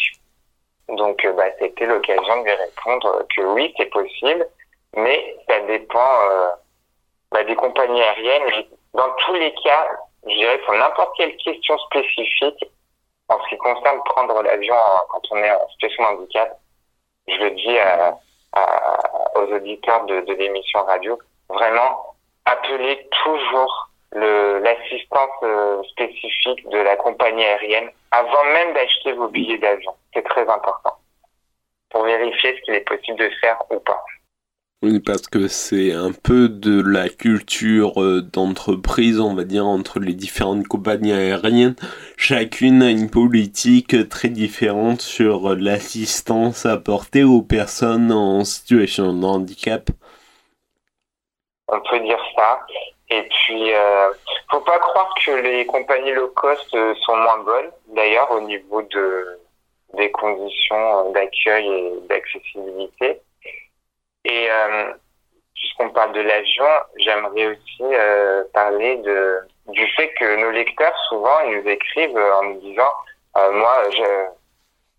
Donc 0.88 1.24
euh, 1.24 1.32
bah, 1.32 1.44
c'était 1.60 1.86
l'occasion 1.86 2.40
de 2.40 2.44
lui 2.44 2.52
répondre 2.52 3.22
que 3.34 3.42
oui, 3.42 3.72
c'est 3.76 3.86
possible, 3.86 4.46
mais 4.96 5.36
ça 5.48 5.60
dépend 5.60 6.20
bah, 7.30 7.44
des 7.44 7.54
compagnies 7.54 8.02
aériennes. 8.02 8.66
Dans 8.92 9.10
tous 9.24 9.34
les 9.34 9.54
cas, 9.62 9.88
je 10.26 10.34
dirais 10.34 10.58
pour 10.58 10.74
n'importe 10.74 11.16
quelle 11.16 11.36
question 11.36 11.78
spécifique, 11.78 12.64
en 13.28 13.40
ce 13.42 13.48
qui 13.48 13.58
concerne 13.58 14.02
prendre 14.04 14.42
l'avion 14.42 14.74
quand 15.10 15.22
on 15.30 15.36
est 15.38 15.50
en 15.50 15.68
situation 15.70 16.16
de 16.16 16.28
je 17.26 17.36
le 17.36 17.50
dis 17.52 17.78
à, 17.78 18.18
aux 19.34 19.52
auditeurs 19.54 20.04
de, 20.06 20.20
de 20.20 20.34
l'émission 20.34 20.82
radio, 20.84 21.18
vraiment, 21.49 22.14
appelez 22.44 23.08
toujours 23.25 23.90
l'assistance 24.12 25.30
euh, 25.42 25.82
spécifique 25.90 26.68
de 26.68 26.78
la 26.78 26.96
compagnie 26.96 27.44
aérienne 27.44 27.90
avant 28.12 28.44
même 28.44 28.73
d'acheter 28.73 29.12
vos 29.12 29.28
billets 29.28 29.58
d'avion. 29.58 29.92
C'est 30.12 30.23
très 30.23 30.49
important 30.49 30.96
pour 31.90 32.04
vérifier 32.04 32.56
ce 32.56 32.61
qu'il 32.62 32.75
est 32.75 32.88
possible 32.88 33.18
de 33.18 33.30
faire 33.40 33.58
ou 33.70 33.80
pas. 33.80 34.04
Oui, 34.84 35.00
parce 35.00 35.28
que 35.28 35.48
c'est 35.48 35.94
un 35.94 36.12
peu 36.12 36.50
de 36.50 36.82
la 36.86 37.08
culture 37.08 38.02
euh, 38.02 38.20
d'entreprise, 38.20 39.18
on 39.18 39.34
va 39.34 39.44
dire, 39.44 39.64
entre 39.64 39.98
les 39.98 40.12
différentes 40.12 40.68
compagnies 40.68 41.14
aériennes. 41.14 41.74
Chacune 42.18 42.82
a 42.82 42.90
une 42.90 43.08
politique 43.08 44.10
très 44.10 44.28
différente 44.28 45.00
sur 45.00 45.54
l'assistance 45.54 46.66
apportée 46.66 47.24
aux 47.24 47.40
personnes 47.40 48.12
en 48.12 48.44
situation 48.44 49.14
de 49.14 49.24
handicap. 49.24 49.88
On 51.68 51.80
peut 51.80 52.00
dire 52.00 52.20
ça. 52.36 52.60
Et 53.08 53.22
puis, 53.22 53.72
euh, 53.72 54.10
faut 54.50 54.60
pas 54.60 54.78
croire 54.80 55.14
que 55.24 55.30
les 55.30 55.64
compagnies 55.64 56.12
low 56.12 56.28
cost 56.36 56.74
euh, 56.74 56.94
sont 57.06 57.16
moins 57.16 57.38
bonnes, 57.38 57.70
d'ailleurs, 57.96 58.30
au 58.32 58.42
niveau 58.42 58.82
de, 58.82 59.40
des 59.94 60.10
conditions 60.10 61.10
d'accueil 61.12 61.68
et 61.68 61.92
d'accessibilité. 62.06 63.22
Et 64.24 64.50
euh, 64.50 64.92
puisqu'on 65.54 65.90
parle 65.90 66.12
de 66.12 66.20
l'avion, 66.20 66.66
j'aimerais 66.96 67.46
aussi 67.46 67.82
euh, 67.82 68.44
parler 68.52 68.96
de 68.98 69.40
du 69.68 69.86
fait 69.92 70.12
que 70.14 70.36
nos 70.36 70.50
lecteurs 70.50 70.96
souvent 71.08 71.40
ils 71.40 71.58
nous 71.58 71.68
écrivent 71.68 72.18
en 72.18 72.42
nous 72.44 72.60
disant 72.60 72.92
euh, 73.38 73.52
moi 73.52 73.90
je 73.90 74.26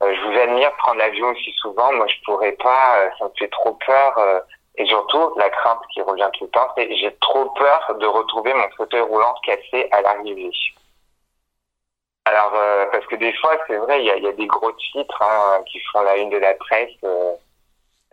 je 0.02 0.22
vous 0.28 0.40
admire 0.40 0.72
prendre 0.78 1.00
l'avion 1.00 1.28
aussi 1.30 1.52
souvent, 1.54 1.92
moi 1.94 2.06
je 2.08 2.16
pourrais 2.26 2.52
pas, 2.54 3.10
ça 3.18 3.26
me 3.26 3.32
fait 3.40 3.48
trop 3.48 3.74
peur. 3.86 4.44
et 4.78 4.86
surtout, 4.86 5.34
la 5.38 5.50
crainte 5.50 5.80
qui 5.94 6.02
revient 6.02 6.30
tout 6.34 6.44
le 6.44 6.50
temps, 6.52 6.68
c'est 6.76 6.94
j'ai 6.98 7.16
trop 7.22 7.46
peur 7.52 7.96
de 7.98 8.06
retrouver 8.06 8.54
mon 8.54 8.70
fauteuil 8.76 9.02
roulant 9.02 9.34
cassé 9.46 9.88
à 9.92 10.02
l'arrivée. 10.02 10.52
Alors, 12.26 12.52
parce 12.92 13.06
que 13.06 13.16
des 13.16 13.34
fois, 13.38 13.58
c'est 13.68 13.78
vrai, 13.78 14.02
il 14.02 14.06
y 14.06 14.12
a, 14.12 14.18
y 14.18 14.28
a, 14.28 14.34
des 14.34 14.48
gros 14.48 14.72
titres 14.74 15.22
hein, 15.22 15.64
qui 15.66 15.80
font 15.92 16.02
la 16.02 16.18
une 16.18 16.30
de 16.30 16.38
la 16.38 16.56
presse 16.56 16.92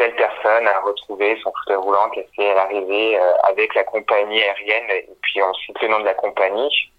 telle 0.03 0.17
personne 0.17 0.67
a 0.67 0.81
retrouvé 0.81 1.39
son 1.45 1.53
fauteuil 1.53 1.77
roulant 1.77 2.11
cassé 2.11 2.51
à 2.51 2.55
l'arrivée 2.55 3.17
euh, 3.17 3.35
avec 3.45 3.73
la 3.77 3.85
compagnie 3.85 4.43
aérienne 4.43 4.91
et 4.91 5.09
puis 5.23 5.41
on 5.41 5.55
cite 5.55 5.81
le 5.81 5.89
nom 5.89 6.01
de 6.01 6.05
la 6.05 6.15
compagnie. 6.15 6.91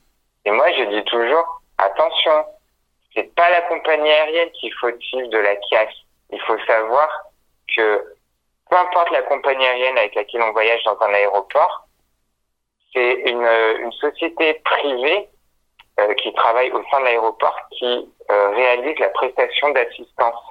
Et 0.46 0.52
moi, 0.52 0.72
je 0.72 0.84
dis 0.84 1.04
toujours, 1.04 1.62
attention, 1.80 2.46
c'est 3.14 3.36
pas 3.36 3.50
la 3.50 3.62
compagnie 3.64 4.10
aérienne 4.10 4.52
qui 4.52 4.72
fautive 4.72 5.28
de 5.30 5.38
la 5.38 5.58
casse. 5.70 5.94
Il 6.32 6.40
faut 6.44 6.58
savoir 6.66 7.10
que 7.76 8.06
peu 8.70 8.78
importe 8.78 9.12
la 9.12 9.24
compagnie 9.24 9.66
aérienne 9.66 9.98
avec 9.98 10.16
laquelle 10.16 10.42
on 10.42 10.54
voyage 10.54 10.84
dans 10.86 10.98
un 11.02 11.14
aéroport, 11.14 11.86
c'est 12.94 13.16
une, 13.26 13.50
une 13.82 13.92
société 13.94 14.54
privée 14.64 15.28
euh, 16.00 16.14
qui 16.14 16.34
travaille 16.36 16.72
au 16.72 16.82
sein 16.90 17.02
de 17.02 17.06
l'aéroport 17.06 17.60
qui 17.78 18.10
euh, 18.32 18.50
réalise 18.52 18.98
la 19.00 19.10
prestation 19.10 19.72
d'assistance. 19.72 20.42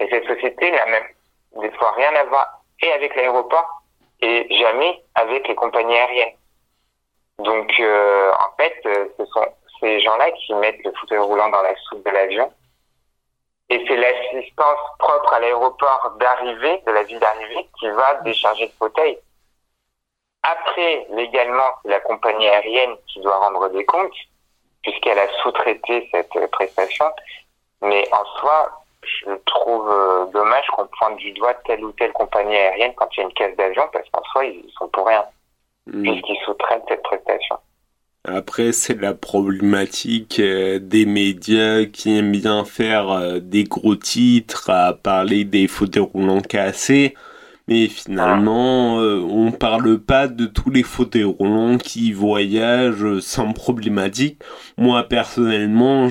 Et 0.00 0.08
cette 0.10 0.26
société 0.26 0.70
n'a 0.70 0.84
même 0.84 1.15
des 1.60 1.70
fois 1.72 1.92
rien 1.92 2.14
à 2.14 2.24
voir 2.24 2.60
et 2.82 2.92
avec 2.92 3.14
l'aéroport 3.14 3.82
et 4.20 4.46
jamais 4.56 5.02
avec 5.14 5.46
les 5.48 5.54
compagnies 5.54 5.96
aériennes. 5.96 6.34
Donc 7.38 7.72
euh, 7.80 8.32
en 8.32 8.56
fait, 8.56 8.80
euh, 8.86 9.08
ce 9.18 9.26
sont 9.26 9.46
ces 9.80 10.00
gens-là 10.00 10.30
qui 10.32 10.54
mettent 10.54 10.82
le 10.84 10.92
fauteuil 10.92 11.18
roulant 11.18 11.48
dans 11.50 11.62
la 11.62 11.74
soupe 11.88 12.04
de 12.04 12.10
l'avion. 12.10 12.50
Et 13.68 13.84
c'est 13.86 13.96
l'assistance 13.96 14.78
propre 14.98 15.34
à 15.34 15.40
l'aéroport 15.40 16.14
d'arrivée, 16.20 16.82
de 16.86 16.92
la 16.92 17.02
ville 17.02 17.18
d'arrivée, 17.18 17.68
qui 17.78 17.88
va 17.90 18.14
décharger 18.22 18.66
le 18.66 18.72
fauteuil. 18.78 19.18
Après, 20.44 21.06
légalement, 21.10 21.74
c'est 21.82 21.90
la 21.90 22.00
compagnie 22.00 22.46
aérienne 22.46 22.96
qui 23.08 23.20
doit 23.20 23.36
rendre 23.38 23.68
des 23.70 23.84
comptes, 23.84 24.14
puisqu'elle 24.82 25.18
a 25.18 25.26
sous-traité 25.42 26.08
cette 26.12 26.50
prestation. 26.52 27.06
Mais 27.82 28.08
en 28.12 28.24
soi, 28.38 28.70
je 29.06 29.30
trouve 29.46 29.88
euh, 29.88 30.26
dommage 30.32 30.66
qu'on 30.74 30.86
pointe 30.86 31.16
du 31.16 31.32
doigt 31.32 31.54
telle 31.66 31.84
ou 31.84 31.92
telle 31.92 32.12
compagnie 32.12 32.56
aérienne 32.56 32.92
quand 32.96 33.08
il 33.16 33.20
y 33.20 33.22
a 33.22 33.26
une 33.26 33.32
caisse 33.32 33.56
d'avion, 33.56 33.84
parce 33.92 34.08
qu'en 34.10 34.22
soi, 34.32 34.44
ils 34.44 34.70
sont 34.78 34.88
pour 34.88 35.06
rien, 35.06 35.24
mmh. 35.86 36.02
puisqu'ils 36.02 36.38
sous-traitent 36.44 36.84
cette 36.88 37.02
prestation. 37.02 37.56
Après, 38.28 38.72
c'est 38.72 39.00
la 39.00 39.14
problématique 39.14 40.40
euh, 40.40 40.80
des 40.80 41.06
médias 41.06 41.84
qui 41.84 42.18
aiment 42.18 42.32
bien 42.32 42.64
faire 42.64 43.10
euh, 43.10 43.38
des 43.38 43.62
gros 43.62 43.94
titres 43.94 44.68
à 44.68 44.94
parler 44.94 45.44
des 45.44 45.68
fauteuils 45.68 46.02
roulants 46.12 46.40
cassés. 46.40 47.14
Mais 47.68 47.86
finalement, 47.86 49.00
euh, 49.00 49.20
on 49.20 49.52
parle 49.52 49.98
pas 49.98 50.26
de 50.26 50.46
tous 50.46 50.70
les 50.70 50.82
fauteuils 50.82 51.22
roulants 51.22 51.78
qui 51.78 52.12
voyagent 52.12 53.20
sans 53.20 53.52
problématique. 53.52 54.42
Moi, 54.76 55.04
personnellement, 55.04 56.08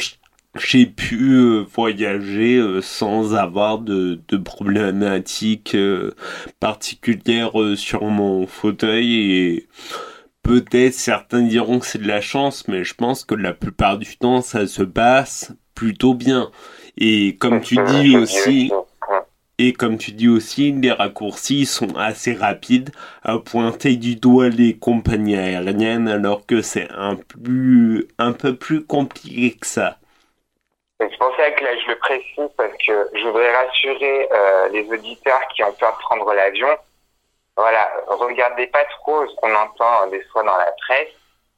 j'ai 0.55 0.85
pu 0.85 1.33
euh, 1.33 1.65
voyager 1.75 2.57
euh, 2.57 2.81
sans 2.81 3.35
avoir 3.35 3.79
de, 3.79 4.19
de 4.27 4.37
problématiques 4.37 5.75
euh, 5.75 6.11
particulières 6.59 7.53
sur 7.75 8.03
mon 8.05 8.47
fauteuil 8.47 9.31
et 9.31 9.67
peut-être 10.43 10.93
certains 10.93 11.41
diront 11.41 11.79
que 11.79 11.85
c'est 11.85 12.01
de 12.01 12.07
la 12.07 12.21
chance 12.21 12.67
mais 12.67 12.83
je 12.83 12.93
pense 12.93 13.25
que 13.25 13.35
la 13.35 13.53
plupart 13.53 13.97
du 13.97 14.17
temps 14.17 14.41
ça 14.41 14.67
se 14.67 14.83
passe 14.83 15.51
plutôt 15.73 16.13
bien 16.13 16.51
et 16.97 17.35
comme 17.37 17.61
tu 17.61 17.77
dis 17.87 18.15
aussi 18.17 18.71
et 19.57 19.71
comme 19.71 19.97
tu 19.97 20.11
dis 20.11 20.27
aussi, 20.27 20.73
les 20.73 20.91
raccourcis 20.91 21.65
sont 21.65 21.95
assez 21.95 22.33
rapides 22.33 22.91
à 23.23 23.39
pointer 23.39 23.95
du 23.95 24.17
doigt 24.17 24.49
les 24.49 24.75
compagnies 24.75 25.37
aériennes 25.37 26.09
alors 26.09 26.45
que 26.45 26.61
c'est 26.61 26.89
un, 26.91 27.15
plus, 27.15 28.05
un 28.17 28.33
peu 28.33 28.55
plus 28.55 28.83
compliqué 28.83 29.51
que 29.51 29.65
ça. 29.65 29.97
C'est 30.99 31.17
pour 31.17 31.35
ça 31.35 31.51
que 31.51 31.63
là, 31.63 31.77
je 31.77 31.87
le 31.87 31.97
précise 31.97 32.49
parce 32.57 32.71
que 32.85 33.09
je 33.13 33.27
voudrais 33.27 33.53
rassurer 33.53 34.29
euh, 34.31 34.69
les 34.69 34.89
auditeurs 34.89 35.45
qui 35.49 35.63
ont 35.63 35.73
peur 35.73 35.93
de 35.93 35.99
prendre 35.99 36.33
l'avion. 36.33 36.77
Voilà, 37.57 37.91
regardez 38.07 38.67
pas 38.67 38.83
trop 38.85 39.27
ce 39.27 39.35
qu'on 39.35 39.53
entend 39.55 40.07
des 40.07 40.23
fois 40.25 40.43
dans 40.43 40.57
la 40.57 40.71
presse 40.87 41.09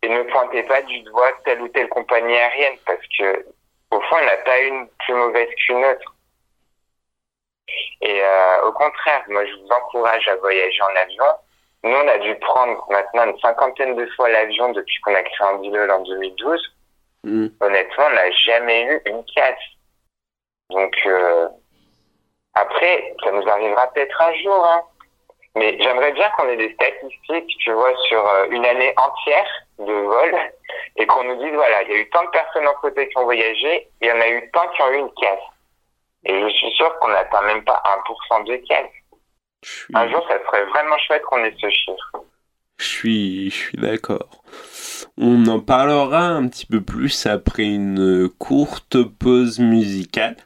et 0.01 0.09
ne 0.09 0.23
pointez 0.23 0.63
pas 0.63 0.81
du 0.83 1.01
doigt 1.01 1.31
telle 1.43 1.61
ou 1.61 1.67
telle 1.69 1.89
compagnie 1.89 2.35
aérienne 2.35 2.77
parce 2.85 3.01
que 3.17 3.45
au 3.91 4.01
fond, 4.01 4.17
il 4.19 4.25
n'y 4.25 4.31
a 4.31 4.37
pas 4.37 4.59
une 4.59 4.87
plus 5.05 5.13
mauvaise 5.13 5.49
qu'une 5.55 5.85
autre. 5.85 6.13
Et 8.01 8.21
euh, 8.21 8.67
au 8.67 8.71
contraire, 8.73 9.23
moi, 9.27 9.45
je 9.45 9.53
vous 9.53 9.69
encourage 9.69 10.27
à 10.27 10.35
voyager 10.35 10.81
en 10.81 10.95
avion. 10.95 11.25
Nous, 11.83 11.95
on 11.95 12.07
a 12.07 12.17
dû 12.17 12.35
prendre 12.35 12.85
maintenant 12.89 13.25
une 13.25 13.39
cinquantaine 13.39 13.95
de 13.95 14.05
fois 14.15 14.29
l'avion 14.29 14.71
depuis 14.71 14.99
qu'on 15.01 15.15
a 15.15 15.23
créé 15.23 15.47
Andilol 15.47 15.89
en 15.91 15.99
2012. 15.99 16.76
Mm. 17.27 17.47
Honnêtement, 17.59 18.05
on 18.09 18.15
n'a 18.15 18.31
jamais 18.31 18.85
eu 18.85 19.01
une 19.05 19.23
casse. 19.35 19.55
Donc, 20.69 20.95
euh, 21.05 21.49
après, 22.53 23.15
ça 23.23 23.31
nous 23.31 23.47
arrivera 23.47 23.87
peut-être 23.93 24.21
un 24.21 24.33
jour. 24.35 24.65
Hein. 24.65 24.81
Mais 25.55 25.77
j'aimerais 25.81 26.13
bien 26.13 26.29
qu'on 26.31 26.47
ait 26.47 26.57
des 26.57 26.73
statistiques, 26.73 27.57
tu 27.59 27.71
vois, 27.71 27.95
sur 28.07 28.25
euh, 28.25 28.45
une 28.49 28.65
année 28.65 28.93
entière 28.95 29.49
de 29.79 29.91
vol 29.91 30.35
et 30.95 31.05
qu'on 31.05 31.23
nous 31.23 31.43
dise, 31.43 31.53
voilà, 31.53 31.83
il 31.83 31.89
y 31.89 31.93
a 31.93 31.97
eu 31.97 32.09
tant 32.09 32.23
de 32.23 32.29
personnes 32.29 32.67
en 32.67 32.75
côté 32.75 33.09
qui 33.09 33.17
ont 33.17 33.23
voyagé 33.23 33.75
et 33.75 33.89
il 34.01 34.07
y 34.07 34.11
en 34.11 34.21
a 34.21 34.29
eu 34.29 34.49
tant 34.51 34.67
qui 34.69 34.81
ont 34.83 34.91
eu 34.91 34.99
une 34.99 35.13
caisse. 35.15 35.39
Et 36.25 36.41
je 36.41 36.49
suis 36.49 36.71
sûr 36.71 36.97
qu'on 36.99 37.09
n'atteint 37.09 37.41
même 37.41 37.63
pas 37.63 37.81
1% 38.31 38.45
de 38.45 38.61
suis, 39.63 39.93
Un 39.95 40.09
jour, 40.09 40.25
ça 40.27 40.39
serait 40.45 40.65
vraiment 40.65 40.97
chouette 40.99 41.23
qu'on 41.23 41.43
ait 41.43 41.55
ce 41.59 41.69
chiffre. 41.69 42.11
je 42.77 42.85
suis, 42.85 43.49
je 43.49 43.55
suis 43.55 43.77
d'accord. 43.77 44.43
On 45.17 45.45
en 45.47 45.59
parlera 45.59 46.27
un 46.27 46.47
petit 46.47 46.65
peu 46.65 46.81
plus 46.81 47.25
après 47.25 47.65
une 47.65 48.29
courte 48.37 49.03
pause 49.03 49.59
musicale. 49.59 50.37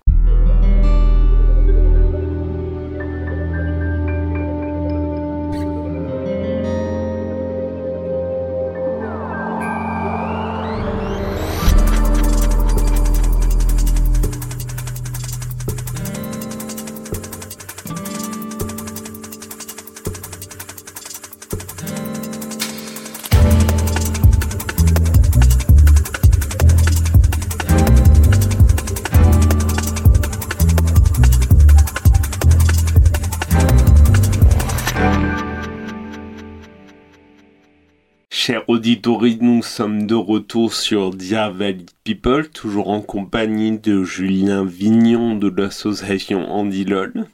Auditeurs, 39.07 39.37
nous 39.41 39.63
sommes 39.63 40.05
de 40.05 40.13
retour 40.13 40.73
sur 40.73 41.09
Dear 41.11 41.51
Valley 41.51 41.85
People, 42.03 42.49
toujours 42.49 42.89
en 42.89 43.01
compagnie 43.01 43.79
de 43.79 44.03
Julien 44.03 44.63
Vignon 44.63 45.35
de 45.35 45.49
l'association 45.49 46.51
Andilol. 46.51 47.25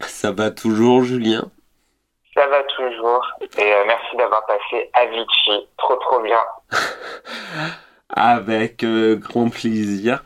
Ça 0.00 0.32
va 0.32 0.50
toujours, 0.50 1.02
Julien? 1.02 1.50
Ça 2.34 2.46
va 2.46 2.62
toujours. 2.62 3.26
Et 3.58 3.62
euh, 3.62 3.84
merci 3.86 4.16
d'avoir 4.16 4.46
passé 4.46 4.90
Avicii. 4.94 5.68
Trop, 5.76 5.96
trop 5.96 6.22
bien. 6.22 6.40
Avec 8.08 8.82
euh, 8.82 9.16
grand 9.16 9.50
plaisir. 9.50 10.22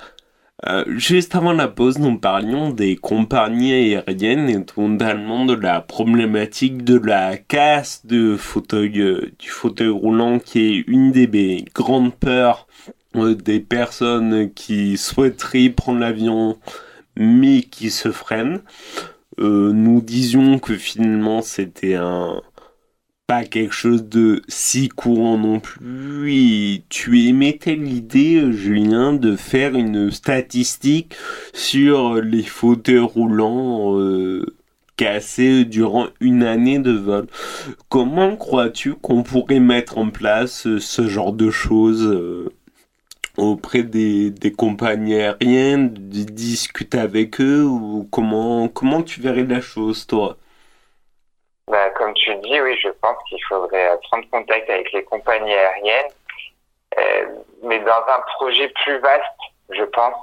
Euh, 0.67 0.85
juste 0.99 1.35
avant 1.35 1.53
la 1.53 1.69
pause, 1.69 1.99
nous 1.99 2.19
parlions 2.19 2.71
des 2.71 2.97
compagnies 2.97 3.73
aériennes 3.73 4.51
et 4.51 4.59
notamment 4.77 5.47
de 5.47 5.55
la 5.55 5.81
problématique 5.81 6.85
de 6.85 6.99
la 6.99 7.39
casse 7.39 8.05
de 8.05 8.37
fauteuil, 8.37 9.01
euh, 9.01 9.33
du 9.39 9.49
fauteuil 9.49 9.89
roulant 9.89 10.39
qui 10.39 10.61
est 10.61 10.85
une 10.87 11.13
des 11.13 11.65
grandes 11.75 12.15
peurs 12.15 12.67
euh, 13.17 13.35
des 13.35 13.61
personnes 13.61 14.53
qui 14.53 14.99
souhaiteraient 14.99 15.71
prendre 15.71 16.01
l'avion 16.01 16.59
mais 17.17 17.63
qui 17.63 17.91
se 17.91 18.11
freinent. 18.11 18.61
Nous 19.39 20.03
disions 20.03 20.59
que 20.59 20.77
finalement 20.77 21.41
c'était 21.41 21.95
un 21.95 22.43
pas 23.31 23.45
quelque 23.45 23.73
chose 23.73 24.09
de 24.09 24.43
si 24.49 24.89
courant 24.89 25.39
non 25.39 25.61
plus. 25.61 26.83
Tu 26.89 27.29
émettais 27.29 27.77
l'idée, 27.77 28.51
Julien, 28.51 29.13
de 29.13 29.37
faire 29.37 29.77
une 29.77 30.11
statistique 30.11 31.15
sur 31.53 32.17
les 32.17 32.43
fauteuils 32.43 32.99
roulants 32.99 33.97
euh, 34.01 34.45
cassés 34.97 35.65
durant 35.65 36.09
une 36.19 36.43
année 36.43 36.81
de 36.81 36.91
vol. 36.91 37.29
Comment 37.89 38.35
crois-tu 38.35 38.95
qu'on 38.95 39.23
pourrait 39.23 39.61
mettre 39.61 39.99
en 39.99 40.11
place 40.11 40.67
ce 40.79 41.07
genre 41.07 41.33
de 41.33 41.53
choses 41.53 42.03
euh, 42.03 42.53
auprès 43.37 43.85
des, 43.85 44.35
compagnies 44.57 45.15
aériennes, 45.15 45.95
de 45.95 46.25
discuter 46.25 46.99
avec 46.99 47.41
eux 47.41 47.63
ou 47.63 48.09
comment, 48.11 48.67
comment 48.67 49.05
tu 49.05 49.21
verrais 49.21 49.47
la 49.47 49.61
chose, 49.61 50.09
toi? 50.09 50.37
Bah, 51.71 51.89
comme 51.91 52.13
tu 52.15 52.35
dis, 52.37 52.61
oui, 52.61 52.77
je 52.83 52.89
pense 52.89 53.17
qu'il 53.29 53.39
faudrait 53.45 53.91
euh, 53.91 53.97
prendre 54.09 54.29
contact 54.29 54.69
avec 54.69 54.91
les 54.91 55.05
compagnies 55.05 55.55
aériennes, 55.55 56.11
euh, 56.99 57.27
mais 57.63 57.79
dans 57.79 57.93
un 58.09 58.21
projet 58.39 58.69
plus 58.83 58.99
vaste, 58.99 59.39
je 59.71 59.85
pense, 59.85 60.17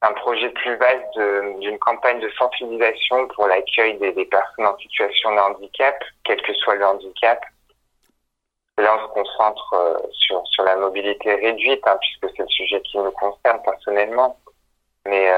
un 0.00 0.12
projet 0.14 0.48
plus 0.48 0.74
vaste 0.76 1.60
d'une 1.60 1.78
campagne 1.78 2.20
de 2.20 2.30
sensibilisation 2.30 3.28
pour 3.28 3.48
l'accueil 3.48 3.98
des, 3.98 4.24
personnes 4.24 4.66
en 4.66 4.78
situation 4.78 5.34
de 5.34 5.40
handicap, 5.40 6.02
quel 6.24 6.40
que 6.40 6.54
soit 6.54 6.76
le 6.76 6.86
handicap. 6.86 7.44
Là, 8.78 8.96
on 8.96 9.08
se 9.08 9.12
concentre 9.12 9.74
euh, 9.74 9.98
sur, 10.12 10.42
sur 10.46 10.64
la 10.64 10.76
mobilité 10.76 11.34
réduite, 11.34 11.86
hein, 11.86 11.98
puisque 12.00 12.34
c'est 12.34 12.44
le 12.44 12.48
sujet 12.48 12.80
qui 12.80 12.96
nous 12.96 13.10
concerne 13.10 13.60
personnellement. 13.62 14.38
Mais 15.04 15.30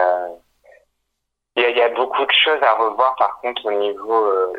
il 1.57 1.77
y, 1.77 1.83
a, 1.83 1.89
beaucoup 1.89 2.25
de 2.25 2.33
choses 2.33 2.63
à 2.63 2.75
revoir, 2.75 3.17
par 3.17 3.41
contre, 3.41 3.65
au 3.67 3.73
niveau 3.73 4.55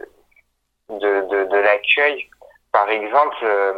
de, 0.89 1.21
de, 1.29 1.45
de 1.45 1.57
l'accueil. 1.57 2.27
Par 2.71 2.89
exemple, 2.89 3.37
euh, 3.43 3.73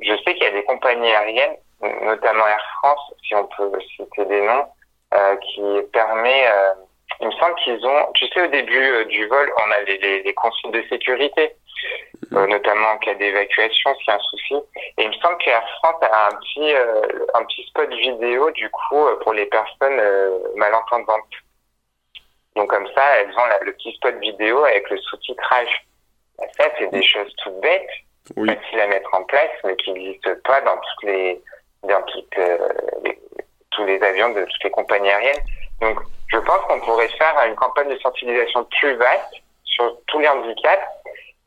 je 0.00 0.14
sais 0.16 0.34
qu'il 0.34 0.42
y 0.44 0.46
a 0.46 0.50
des 0.52 0.64
compagnies 0.64 1.10
aériennes, 1.10 1.56
notamment 2.02 2.46
Air 2.46 2.64
France, 2.78 3.14
si 3.26 3.34
on 3.34 3.44
peut 3.46 3.72
citer 3.96 4.24
des 4.26 4.40
noms, 4.42 4.66
euh, 5.14 5.36
qui 5.36 5.62
permet, 5.92 6.46
euh, 6.48 6.74
il 7.20 7.26
me 7.28 7.32
semble 7.32 7.54
qu'ils 7.56 7.84
ont, 7.86 8.12
tu 8.14 8.26
sais, 8.28 8.42
au 8.42 8.46
début 8.48 8.82
euh, 8.92 9.04
du 9.06 9.26
vol, 9.26 9.52
on 9.66 9.70
a 9.72 9.80
les, 9.82 9.98
les, 9.98 10.22
les 10.22 10.34
consignes 10.34 10.72
de 10.72 10.82
sécurité, 10.88 11.56
euh, 12.32 12.46
notamment 12.46 12.88
en 12.90 12.98
cas 12.98 13.14
d'évacuation, 13.14 13.94
s'il 13.96 14.08
y 14.08 14.10
a 14.10 14.14
un 14.14 14.18
souci. 14.18 14.54
Et 14.98 15.02
il 15.04 15.08
me 15.08 15.14
semble 15.14 15.38
qu'Air 15.38 15.62
France 15.78 16.02
a 16.02 16.26
un 16.26 16.30
petit, 16.36 16.74
euh, 16.74 17.26
un 17.34 17.44
petit 17.44 17.64
spot 17.64 17.90
vidéo, 17.90 18.50
du 18.52 18.68
coup, 18.70 19.06
pour 19.22 19.32
les 19.32 19.46
personnes 19.46 19.98
euh, 19.98 20.38
malentendantes. 20.56 21.24
Donc 22.56 22.68
comme 22.68 22.88
ça, 22.94 23.02
elles 23.18 23.32
ont 23.36 23.46
la- 23.46 23.60
le 23.60 23.72
petit 23.72 23.92
spot 23.94 24.16
vidéo 24.16 24.64
avec 24.64 24.88
le 24.90 24.98
sous-titrage. 24.98 25.86
Ben, 26.40 26.48
Ça, 26.58 26.64
c'est 26.78 26.90
des 26.90 27.02
choses 27.02 27.32
toutes 27.42 27.60
bêtes, 27.60 27.88
Oui. 28.36 28.48
faciles 28.54 28.80
à 28.80 28.86
mettre 28.86 29.12
en 29.14 29.24
place, 29.24 29.50
mais 29.64 29.76
qui 29.76 29.92
n'existent 29.92 30.30
pas 30.44 30.60
dans 30.62 30.76
toutes 30.76 31.02
les, 31.04 31.42
dans 31.84 32.02
toutes, 32.02 32.38
euh, 32.38 32.68
les- 33.04 33.18
tous 33.70 33.84
les 33.84 34.02
avions 34.02 34.30
de 34.30 34.42
toutes 34.44 34.64
les 34.64 34.70
compagnies 34.70 35.10
aériennes. 35.10 35.42
Donc, 35.80 35.98
je 36.32 36.38
pense 36.38 36.60
qu'on 36.68 36.80
pourrait 36.80 37.08
faire 37.08 37.34
une 37.46 37.56
campagne 37.56 37.88
de 37.88 37.98
sensibilisation 37.98 38.64
plus 38.78 38.94
vaste 38.96 39.34
sur 39.64 39.96
tous 40.06 40.18
les 40.20 40.28
handicaps 40.28 40.82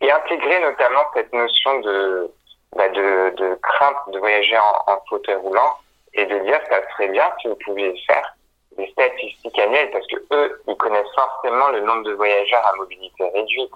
et 0.01 0.12
intégrer 0.12 0.60
notamment 0.62 1.01
cette 1.13 1.32
notion 1.34 1.79
de, 1.82 2.32
bah, 2.75 2.89
de, 2.89 3.29
de 3.36 3.56
crainte 3.62 3.97
de 4.10 4.19
voyager 4.19 4.58
en, 4.58 4.91
en 4.93 4.99
fauteuil 5.10 5.36
roulant 5.36 5.77
et 6.13 6.25
de 6.25 6.39
dire 6.39 6.60
ça 6.69 6.82
serait 6.91 7.10
bien 7.10 7.32
si 7.41 7.47
vous 7.47 7.56
pouviez 7.63 7.93
faire 8.08 8.36
des 8.77 8.88
statistiques 8.91 9.60
annuelles 9.60 9.91
parce 9.91 10.08
que 10.08 10.15
eux, 10.32 10.62
ils 10.67 10.75
connaissent 10.77 11.13
forcément 11.15 11.69
le 11.69 11.82
nombre 11.82 12.03
de 12.03 12.13
voyageurs 12.13 12.65
à 12.67 12.75
mobilité 12.75 13.23
réduite. 13.29 13.71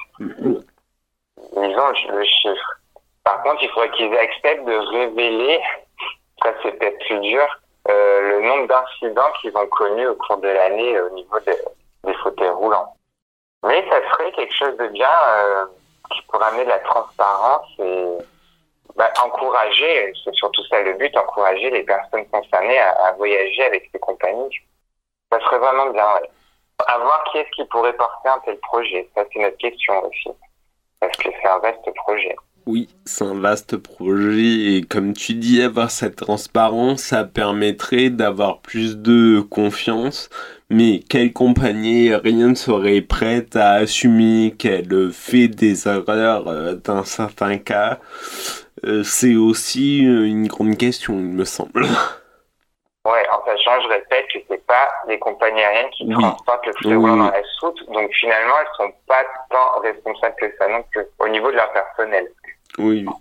Ils 1.64 1.78
ont 1.78 2.16
le 2.16 2.24
chiffre. 2.24 2.72
Par 3.24 3.42
contre, 3.44 3.64
il 3.64 3.70
faudrait 3.70 3.92
qu'ils 3.92 4.16
acceptent 4.16 4.66
de 4.66 4.78
révéler, 4.78 5.60
ça 6.44 6.54
c'est 6.62 6.72
peut-être 6.74 7.00
plus 7.06 7.20
dur, 7.20 7.46
euh, 7.90 8.22
le 8.22 8.42
nombre 8.42 8.68
d'incidents 8.68 9.32
qu'ils 9.42 9.58
ont 9.58 9.68
connus 9.68 10.08
au 10.08 10.16
cours 10.16 10.38
de 10.38 10.48
l'année 10.48 10.96
euh, 10.96 11.08
au 11.08 11.10
niveau 11.16 11.40
des, 11.40 11.58
des 12.04 12.14
fauteuils 12.16 12.50
roulants. 12.50 12.94
Mais 13.64 13.84
ça 13.90 14.02
serait 14.12 14.32
quelque 14.34 14.54
chose 14.54 14.78
de 14.78 14.88
bien 14.88 15.10
euh, 15.10 15.66
qui 16.12 16.22
pourrait 16.24 16.48
amener 16.48 16.66
de 16.66 16.70
la 16.70 16.80
transparence 16.80 17.68
et 17.80 18.06
bah, 18.96 19.12
encourager, 19.24 20.14
c'est 20.24 20.34
surtout 20.36 20.64
ça 20.66 20.82
le 20.82 20.94
but, 20.94 21.16
encourager 21.18 21.70
les 21.70 21.84
personnes 21.84 22.28
concernées 22.30 22.80
à, 22.80 22.92
à 23.08 23.12
voyager 23.14 23.66
avec 23.66 23.90
ces 23.92 24.00
compagnies. 24.00 24.58
Ça 25.32 25.40
serait 25.42 25.60
vraiment 25.60 25.90
bien, 25.90 26.06
ouais. 26.14 26.30
À 26.88 26.98
voir 27.00 27.24
qui 27.26 27.40
est-ce 27.40 27.50
qui 27.52 27.66
pourrait 27.66 27.94
porter 27.94 28.30
un 28.30 28.40
tel 28.46 28.58
projet. 28.60 29.10
Ça, 29.16 29.24
c'est 29.34 29.40
notre 29.40 29.58
question 29.58 30.06
aussi. 30.06 30.30
Parce 31.00 31.16
que 31.18 31.30
c'est 31.42 31.48
un 31.50 31.60
vaste 31.60 31.94
projet. 31.96 32.36
Oui, 32.66 32.90
c'est 33.06 33.24
un 33.24 33.40
vaste 33.40 33.78
projet 33.78 34.76
et 34.76 34.82
comme 34.82 35.14
tu 35.14 35.36
dis, 35.36 35.62
avoir 35.62 35.90
cette 35.90 36.18
transparence, 36.18 37.02
ça 37.02 37.24
permettrait 37.24 38.10
d'avoir 38.10 38.60
plus 38.60 38.98
de 38.98 39.40
confiance. 39.40 40.30
Mais 40.70 41.00
quelle 41.08 41.32
compagnie 41.32 42.12
aérienne 42.14 42.58
serait 42.58 43.00
prête 43.02 43.56
à 43.56 43.72
assumer 43.74 44.54
qu'elle 44.58 45.12
fait 45.14 45.48
des 45.48 45.88
erreurs 45.88 46.50
euh, 46.50 46.76
dans 46.84 47.06
certains 47.06 47.58
cas 47.58 48.00
Euh, 48.86 49.02
C'est 49.04 49.36
aussi 49.36 50.00
une 50.00 50.48
grande 50.48 50.78
question, 50.78 51.18
il 51.18 51.26
me 51.26 51.46
semble. 51.46 51.88
Ouais, 53.08 53.26
en 53.32 53.46
sachant, 53.46 53.82
je 53.84 53.88
répète, 53.88 54.26
que 54.34 54.40
c'est 54.50 54.66
pas 54.66 54.90
les 55.08 55.18
compagnies 55.18 55.62
aériennes 55.64 55.90
qui 55.92 56.04
Oui. 56.04 56.14
transportent 56.14 56.66
le 56.68 56.74
fauteuil 56.74 56.96
Oui, 56.98 57.10
dans 57.10 57.30
la 57.32 57.42
soute, 57.58 57.80
donc 57.90 58.12
finalement, 58.14 58.54
elles 58.60 58.76
sont 58.76 58.92
pas 59.08 59.24
tant 59.50 59.80
responsables 59.80 60.36
que 60.38 60.46
ça 60.60 60.68
non 60.68 60.84
plus, 60.92 61.06
au 61.20 61.28
niveau 61.30 61.50
de 61.50 61.56
leur 61.56 61.72
personnel. 61.72 62.28
Oui, 62.78 63.06
oui. 63.08 63.14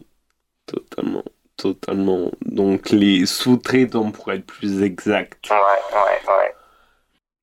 Totalement. 0.67 1.23
Totalement. 1.57 2.31
Donc 2.43 2.91
les 2.91 3.25
sous-traitants 3.27 4.11
pour 4.11 4.33
être 4.33 4.45
plus 4.45 4.83
exact. 4.83 5.49
Ouais, 5.49 5.57
ouais, 5.57 6.33
ouais. 6.35 6.55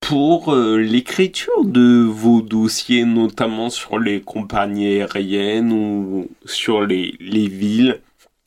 Pour 0.01 0.53
euh, 0.53 0.77
l'écriture 0.77 1.63
de 1.63 2.05
vos 2.05 2.41
dossiers, 2.41 3.05
notamment 3.05 3.69
sur 3.69 3.97
les 3.97 4.21
compagnies 4.21 5.01
aériennes 5.01 5.71
ou 5.71 6.27
sur 6.45 6.81
les, 6.81 7.15
les 7.21 7.47
villes 7.47 8.01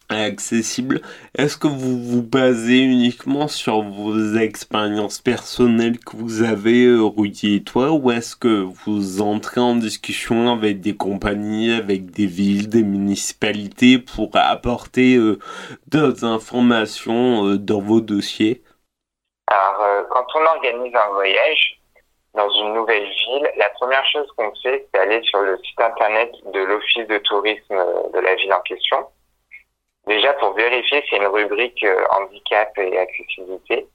accessibles, 0.08 1.00
est-ce 1.36 1.56
que 1.56 1.66
vous 1.66 1.98
vous 1.98 2.22
basez 2.22 2.78
uniquement 2.78 3.48
sur 3.48 3.82
vos 3.82 4.36
expériences 4.36 5.20
personnelles 5.20 5.98
que 5.98 6.16
vous 6.16 6.42
avez, 6.42 6.84
euh, 6.84 7.02
Rudy 7.04 7.56
et 7.56 7.64
toi, 7.64 7.90
ou 7.90 8.10
est-ce 8.10 8.36
que 8.36 8.66
vous 8.84 9.20
entrez 9.20 9.60
en 9.60 9.74
discussion 9.74 10.52
avec 10.52 10.80
des 10.80 10.96
compagnies, 10.96 11.72
avec 11.72 12.10
des 12.10 12.26
villes, 12.26 12.68
des 12.68 12.82
municipalités 12.82 13.98
pour 13.98 14.30
apporter 14.34 15.16
euh, 15.16 15.38
d'autres 15.88 16.24
informations 16.24 17.46
euh, 17.46 17.58
dans 17.58 17.80
vos 17.80 18.00
dossiers? 18.00 18.62
Alors, 19.48 20.08
quand 20.10 20.26
on 20.34 20.44
organise 20.44 20.94
un 20.94 21.12
voyage 21.12 21.80
dans 22.34 22.50
une 22.50 22.74
nouvelle 22.74 23.04
ville, 23.04 23.48
la 23.56 23.68
première 23.70 24.04
chose 24.06 24.26
qu'on 24.36 24.52
fait, 24.62 24.88
c'est 24.92 25.00
aller 25.00 25.22
sur 25.22 25.40
le 25.40 25.56
site 25.58 25.80
internet 25.80 26.30
de 26.52 26.60
l'office 26.60 27.06
de 27.06 27.18
tourisme 27.18 27.76
de 28.12 28.18
la 28.18 28.34
ville 28.34 28.52
en 28.52 28.60
question. 28.60 29.06
Déjà 30.06 30.32
pour 30.34 30.52
vérifier 30.54 31.02
a 31.12 31.16
une 31.16 31.26
rubrique 31.26 31.84
euh, 31.84 32.04
handicap 32.10 32.70
et 32.78 32.98
accessibilité. 32.98 33.86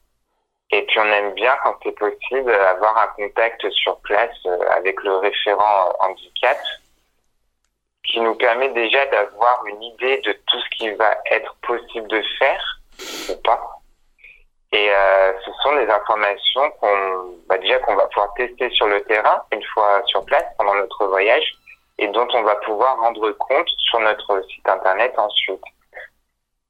Et 0.71 0.81
puis 0.83 0.99
on 0.99 1.05
aime 1.05 1.33
bien, 1.33 1.53
quand 1.63 1.75
c'est 1.83 1.97
possible, 1.97 2.53
avoir 2.53 2.97
un 2.97 3.07
contact 3.07 3.69
sur 3.71 3.97
place 4.01 4.35
euh, 4.45 4.69
avec 4.77 5.01
le 5.03 5.17
référent 5.17 5.89
euh, 5.89 6.05
handicap 6.05 6.57
qui 8.05 8.19
nous 8.19 8.35
permet 8.35 8.69
déjà 8.69 9.05
d'avoir 9.07 9.65
une 9.65 9.83
idée 9.83 10.17
de 10.19 10.33
tout 10.33 10.59
ce 10.59 10.77
qui 10.77 10.89
va 10.91 11.15
être 11.29 11.55
possible 11.61 12.07
de 12.07 12.21
faire 12.39 12.79
ou 13.29 13.35
pas. 13.41 13.81
Et 14.73 14.89
euh, 14.89 15.33
ce 15.45 15.51
sont 15.63 15.75
des 15.75 15.89
informations 15.89 16.71
qu'on, 16.79 17.35
bah 17.47 17.57
déjà 17.57 17.79
qu'on 17.79 17.95
va 17.95 18.07
pouvoir 18.07 18.33
tester 18.35 18.69
sur 18.71 18.87
le 18.87 19.03
terrain 19.03 19.43
une 19.51 19.63
fois 19.73 20.01
sur 20.05 20.23
place 20.25 20.45
pendant 20.57 20.75
notre 20.75 21.05
voyage 21.07 21.53
et 21.97 22.07
dont 22.07 22.27
on 22.33 22.43
va 22.43 22.55
pouvoir 22.55 22.97
rendre 22.99 23.31
compte 23.31 23.67
sur 23.77 23.99
notre 23.99 24.41
site 24.49 24.67
internet 24.67 25.13
ensuite. 25.17 25.61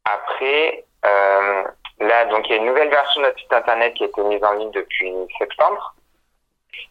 Après, 0.06 0.86
euh, 1.06 1.64
là, 2.00 2.26
donc 2.26 2.48
il 2.48 2.52
y 2.52 2.54
a 2.54 2.58
une 2.58 2.66
nouvelle 2.66 2.90
version 2.90 3.22
de 3.22 3.28
notre 3.28 3.40
site 3.40 3.54
internet 3.54 3.94
qui 3.94 4.04
a 4.04 4.08
été 4.08 4.22
mise 4.24 4.44
en 4.44 4.54
ligne 4.54 4.72
depuis 4.72 5.14
septembre. 5.38 5.96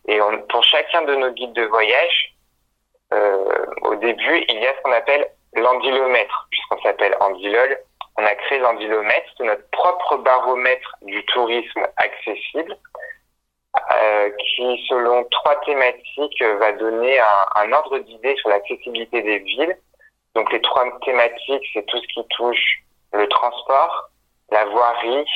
Et 0.06 0.20
on, 0.20 0.42
pour 0.42 0.62
chacun 0.64 1.02
de 1.02 1.14
nos 1.16 1.30
guides 1.30 1.52
de 1.52 1.64
voyage, 1.64 2.34
euh, 3.12 3.66
au 3.82 3.94
début, 3.96 4.44
il 4.48 4.58
y 4.60 4.66
a 4.66 4.76
ce 4.76 4.82
qu'on 4.82 4.92
appelle 4.92 5.26
l'andilomètre, 5.54 6.46
puisqu'on 6.50 6.80
s'appelle 6.82 7.16
Andilol. 7.20 7.78
On 8.16 8.24
a 8.24 8.34
créé 8.34 8.58
l'andilomètre, 8.58 9.28
c'est 9.36 9.44
notre 9.44 9.68
propre 9.70 10.18
baromètre 10.18 10.94
du 11.02 11.24
tourisme 11.26 11.86
accessible, 11.96 12.76
euh, 14.02 14.30
qui, 14.30 14.86
selon 14.88 15.24
trois 15.30 15.58
thématiques, 15.62 16.42
va 16.42 16.72
donner 16.72 17.18
un, 17.18 17.46
un 17.56 17.72
ordre 17.72 17.98
d'idée 17.98 18.36
sur 18.36 18.50
l'accessibilité 18.50 19.22
des 19.22 19.38
villes. 19.38 19.76
Donc 20.34 20.52
les 20.52 20.60
trois 20.60 20.86
thématiques, 21.00 21.66
c'est 21.72 21.86
tout 21.86 21.98
ce 21.98 22.06
qui 22.14 22.24
touche 22.28 22.82
le 23.12 23.28
transport, 23.28 24.10
la 24.50 24.64
voirie, 24.66 25.26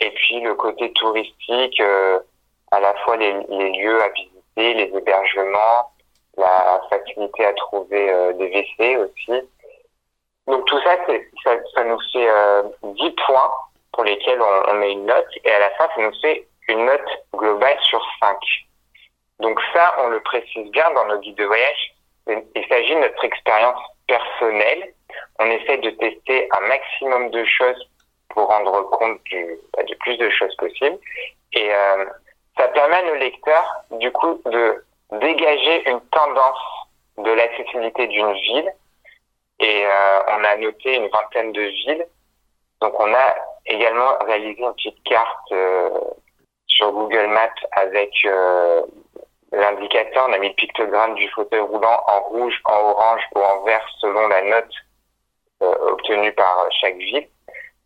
et 0.00 0.10
puis 0.10 0.40
le 0.40 0.54
côté 0.54 0.92
touristique, 0.94 1.80
euh, 1.80 2.20
à 2.70 2.80
la 2.80 2.94
fois 3.04 3.16
les, 3.16 3.32
les 3.48 3.70
lieux 3.70 4.02
à 4.02 4.08
visiter, 4.08 4.74
les 4.74 4.96
hébergements, 4.96 5.92
la 6.36 6.80
facilité 6.90 7.44
à 7.44 7.52
trouver 7.54 8.10
euh, 8.10 8.32
des 8.34 8.48
WC 8.48 8.96
aussi. 8.96 9.48
Donc 10.46 10.64
tout 10.66 10.80
ça, 10.82 10.96
ça, 11.44 11.56
ça 11.74 11.84
nous 11.84 12.00
fait 12.12 12.28
euh, 12.28 12.62
10 12.82 13.10
points 13.26 13.52
pour 13.92 14.04
lesquels 14.04 14.40
on, 14.40 14.70
on 14.70 14.74
met 14.74 14.92
une 14.92 15.06
note, 15.06 15.28
et 15.44 15.50
à 15.50 15.58
la 15.58 15.70
fin, 15.70 15.88
ça 15.94 16.02
nous 16.02 16.20
fait 16.20 16.46
une 16.68 16.84
note 16.86 17.08
globale 17.34 17.78
sur 17.82 18.02
5. 18.20 18.36
Donc 19.40 19.60
ça, 19.74 19.94
on 19.98 20.08
le 20.08 20.20
précise 20.20 20.70
bien 20.70 20.90
dans 20.94 21.06
nos 21.06 21.18
guides 21.18 21.36
de 21.36 21.44
voyage. 21.44 21.94
Il 22.28 22.66
s'agit 22.68 22.94
de 22.94 23.00
notre 23.00 23.24
expérience 23.24 23.80
personnelle. 24.06 24.94
On 25.38 25.46
essaie 25.46 25.78
de 25.78 25.90
tester 25.90 26.48
un 26.56 26.68
maximum 26.68 27.30
de 27.30 27.44
choses 27.44 27.88
pour 28.32 28.48
rendre 28.48 28.82
compte 28.90 29.22
du, 29.24 29.58
bah, 29.76 29.82
plus 30.00 30.16
de 30.16 30.30
choses 30.30 30.54
possibles. 30.56 30.98
Et 31.52 31.70
euh, 31.72 32.04
ça 32.56 32.68
permet 32.68 32.96
à 32.96 33.02
nos 33.02 33.14
lecteurs, 33.14 33.84
du 33.92 34.10
coup, 34.12 34.40
de 34.46 34.84
dégager 35.12 35.88
une 35.88 36.00
tendance 36.10 36.88
de 37.18 37.30
l'accessibilité 37.30 38.06
d'une 38.08 38.32
ville. 38.32 38.72
Et 39.60 39.84
euh, 39.84 40.20
on 40.28 40.44
a 40.44 40.56
noté 40.56 40.96
une 40.96 41.08
vingtaine 41.08 41.52
de 41.52 41.62
villes. 41.62 42.06
Donc 42.80 42.98
on 42.98 43.12
a 43.14 43.34
également 43.66 44.18
réalisé 44.26 44.60
une 44.60 44.74
petite 44.74 45.02
carte 45.04 45.52
euh, 45.52 45.90
sur 46.66 46.90
Google 46.92 47.28
Maps 47.28 47.48
avec 47.72 48.10
l'indicateur. 49.52 50.26
On 50.28 50.32
a 50.32 50.38
mis 50.38 50.48
le 50.48 50.54
pictogramme 50.54 51.14
du 51.14 51.28
fauteuil 51.28 51.60
roulant 51.60 52.02
en 52.08 52.20
rouge, 52.22 52.60
en 52.64 52.90
orange 52.90 53.22
ou 53.36 53.40
en 53.40 53.62
vert 53.62 53.86
selon 54.00 54.26
la 54.26 54.42
note 54.42 54.74
euh, 55.62 55.92
obtenue 55.92 56.32
par 56.32 56.66
chaque 56.80 56.96
ville. 56.96 57.26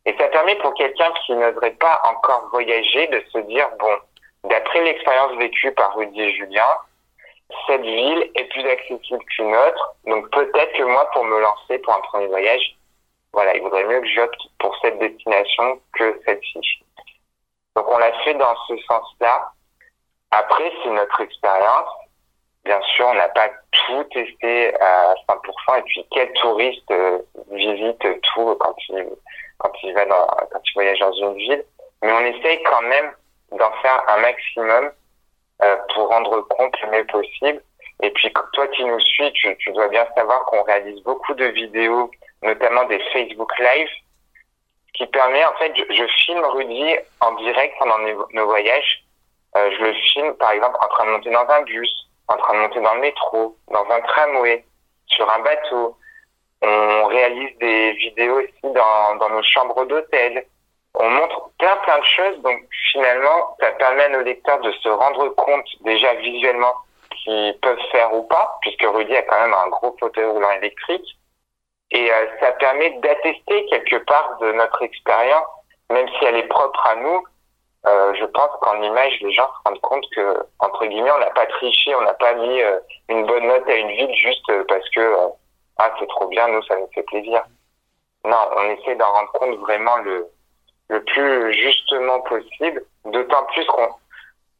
Et 0.07 0.15
ça 0.19 0.29
permet 0.29 0.55
pour 0.57 0.73
quelqu'un 0.75 1.13
qui 1.25 1.35
n'oserait 1.35 1.73
pas 1.73 2.01
encore 2.05 2.49
voyager 2.51 3.07
de 3.09 3.23
se 3.33 3.39
dire, 3.39 3.69
bon, 3.79 3.97
d'après 4.45 4.83
l'expérience 4.85 5.37
vécue 5.37 5.73
par 5.73 5.97
Rudy 5.97 6.21
et 6.21 6.35
Julien, 6.35 6.69
cette 7.67 7.83
ville 7.83 8.31
est 8.35 8.45
plus 8.45 8.69
accessible 8.69 9.25
qu'une 9.25 9.55
autre. 9.55 9.95
Donc 10.07 10.31
peut-être 10.31 10.73
que 10.77 10.83
moi, 10.85 11.09
pour 11.13 11.25
me 11.25 11.41
lancer 11.41 11.79
pour 11.79 11.95
un 11.95 12.01
premier 12.01 12.27
voyage, 12.29 12.77
voilà, 13.33 13.55
il 13.55 13.63
vaudrait 13.63 13.85
mieux 13.85 14.01
que 14.01 14.09
j'opte 14.09 14.41
pour 14.59 14.77
cette 14.81 14.99
destination 14.99 15.81
que 15.93 16.21
celle-ci. 16.25 16.61
Donc 17.75 17.87
on 17.89 17.99
l'a 17.99 18.13
fait 18.25 18.35
dans 18.35 18.57
ce 18.69 18.77
sens-là. 18.89 19.51
Après, 20.31 20.73
c'est 20.83 20.91
notre 20.91 21.21
expérience. 21.21 21.89
Bien 22.67 22.81
sûr, 22.97 23.07
on 23.07 23.15
n'a 23.15 23.29
pas 23.29 23.49
tout 23.71 24.03
testé 24.13 24.75
à 24.81 25.15
100%. 25.29 25.79
Et 25.79 25.83
puis, 25.83 26.07
quel 26.11 26.33
touriste 26.33 26.91
euh, 26.91 27.19
visite 27.53 28.01
tout 28.01 28.57
quand 28.59 28.75
il 28.89 29.07
quand 29.59 29.73
il 29.85 29.95
va 29.95 30.05
dans 30.05 30.27
quand 30.51 30.61
il 30.65 30.75
voyage 30.75 30.99
dans 30.99 31.13
une 31.13 31.37
ville 31.37 31.65
Mais 32.03 32.11
on 32.13 32.25
essaye 32.25 32.61
quand 32.65 32.83
même 32.83 33.13
d'en 33.53 33.71
faire 33.83 34.03
un 34.09 34.17
maximum 34.17 34.91
euh, 35.63 35.77
pour 35.95 36.09
rendre 36.09 36.41
compte 36.41 36.75
le 36.83 36.91
mieux 36.91 37.07
possible. 37.07 37.63
Et 38.03 38.11
puis, 38.11 38.33
toi 38.53 38.67
qui 38.67 38.85
nous 38.85 39.01
suis, 39.01 39.33
tu, 39.33 39.73
dois 39.73 39.89
bien 39.89 40.07
savoir 40.17 40.45
qu'on 40.47 40.65
réalise 40.65 41.01
beaucoup 41.05 41.35
de 41.35 41.47
vidéos, 41.47 42.11
notamment 42.43 42.85
des 42.87 42.99
Facebook 43.13 43.51
Live, 43.61 43.89
qui 44.93 45.07
permet, 45.07 45.45
en 45.45 45.55
fait, 45.55 45.73
je, 45.77 46.07
filme 46.25 46.45
Rudy 46.45 46.97
en 47.21 47.33
direct 47.37 47.77
pendant 47.79 47.99
nos, 48.01 48.27
nos 48.33 48.47
voyages. 48.47 49.05
Euh, 49.57 49.71
je 49.71 49.85
le 49.85 49.93
filme, 49.95 50.35
par 50.35 50.51
exemple, 50.51 50.77
en 50.81 50.89
train 50.89 51.07
de 51.07 51.11
monter 51.13 51.31
dans 51.31 51.49
un 51.49 51.63
bus, 51.63 52.07
en 52.29 52.37
train 52.37 52.55
de 52.55 52.59
monter 52.61 52.81
dans 52.81 52.95
le 52.95 53.01
métro, 53.01 53.57
dans 53.73 53.87
un 53.91 54.01
tramway, 54.03 54.65
sur 55.07 55.31
un 55.31 55.39
bateau. 55.41 55.97
On 56.63 57.07
réalise 57.07 57.57
des 57.59 57.93
vidéos 57.93 58.41
dans, 58.63 59.17
dans 59.17 59.31
nos 59.31 59.43
chambres 59.43 59.85
d'hôtel. 59.85 60.47
On 60.95 61.11
montre 61.11 61.51
plein 61.59 61.77
plein 61.77 61.99
de 61.99 62.05
choses, 62.05 62.39
donc 62.43 62.63
finalement, 62.93 63.57
ça 63.61 63.71
permet 63.73 64.05
à 64.05 64.09
nos 64.09 64.23
lecteurs 64.23 64.61
de 64.61 64.73
se 64.73 64.89
rendre 64.89 65.29
compte 65.31 65.69
déjà 65.83 66.15
visuellement 66.15 66.73
qu'ils 67.11 67.59
peuvent 67.61 67.87
faire 67.93 68.15
ou 68.15 68.23
pas, 68.23 68.59
puisque 68.63 68.83
Rudy 68.83 69.15
a 69.15 69.23
quand 69.23 69.41
même 69.41 69.55
un 69.55 69.69
gros 69.69 69.95
fauteuil 70.01 70.25
roulant 70.25 70.51
électrique. 70.53 71.19
Et 71.91 72.11
euh, 72.11 72.27
ça 72.41 72.53
permet 72.53 72.91
d'attester 73.01 73.67
quelque 73.67 73.97
part 74.05 74.39
de 74.41 74.53
notre 74.53 74.83
expérience, 74.83 75.47
même 75.91 76.09
si 76.19 76.25
elle 76.25 76.37
est 76.37 76.49
propre 76.49 76.87
à 76.87 76.97
nous. 76.97 77.25
Euh, 77.87 78.15
je 78.15 78.25
pense 78.25 78.51
qu'en 78.61 78.83
image, 78.83 79.21
les 79.21 79.33
gens 79.33 79.47
se 79.47 79.69
rendent 79.69 79.81
compte 79.81 80.05
que, 80.15 80.45
entre 80.59 80.87
guillemets, 80.87 81.13
on 81.13 81.21
n'a 81.21 81.31
pas 81.31 81.47
triché, 81.47 81.95
on 81.95 82.03
n'a 82.03 82.15
pas 82.15 82.35
mis 82.35 82.61
euh, 82.61 82.81
une 83.09 83.25
bonne 83.27 83.47
note 83.47 83.69
à 83.69 83.77
une 83.77 83.91
ville 83.91 84.15
juste 84.15 84.51
parce 84.67 84.89
que 84.91 85.01
euh, 85.01 85.29
ah 85.79 85.93
c'est 85.99 86.09
trop 86.09 86.27
bien, 86.27 86.49
nous 86.49 86.63
ça 86.65 86.77
nous 86.77 86.89
fait 86.95 87.05
plaisir. 87.05 87.45
Non, 88.25 88.51
on 88.57 88.71
essaie 88.71 88.97
d'en 88.97 89.13
rendre 89.13 89.33
compte 89.33 89.59
vraiment 89.61 89.97
le 89.99 90.29
le 90.89 91.03
plus 91.05 91.53
justement 91.53 92.21
possible. 92.23 92.83
D'autant 93.05 93.45
plus 93.53 93.65
qu'on 93.67 93.89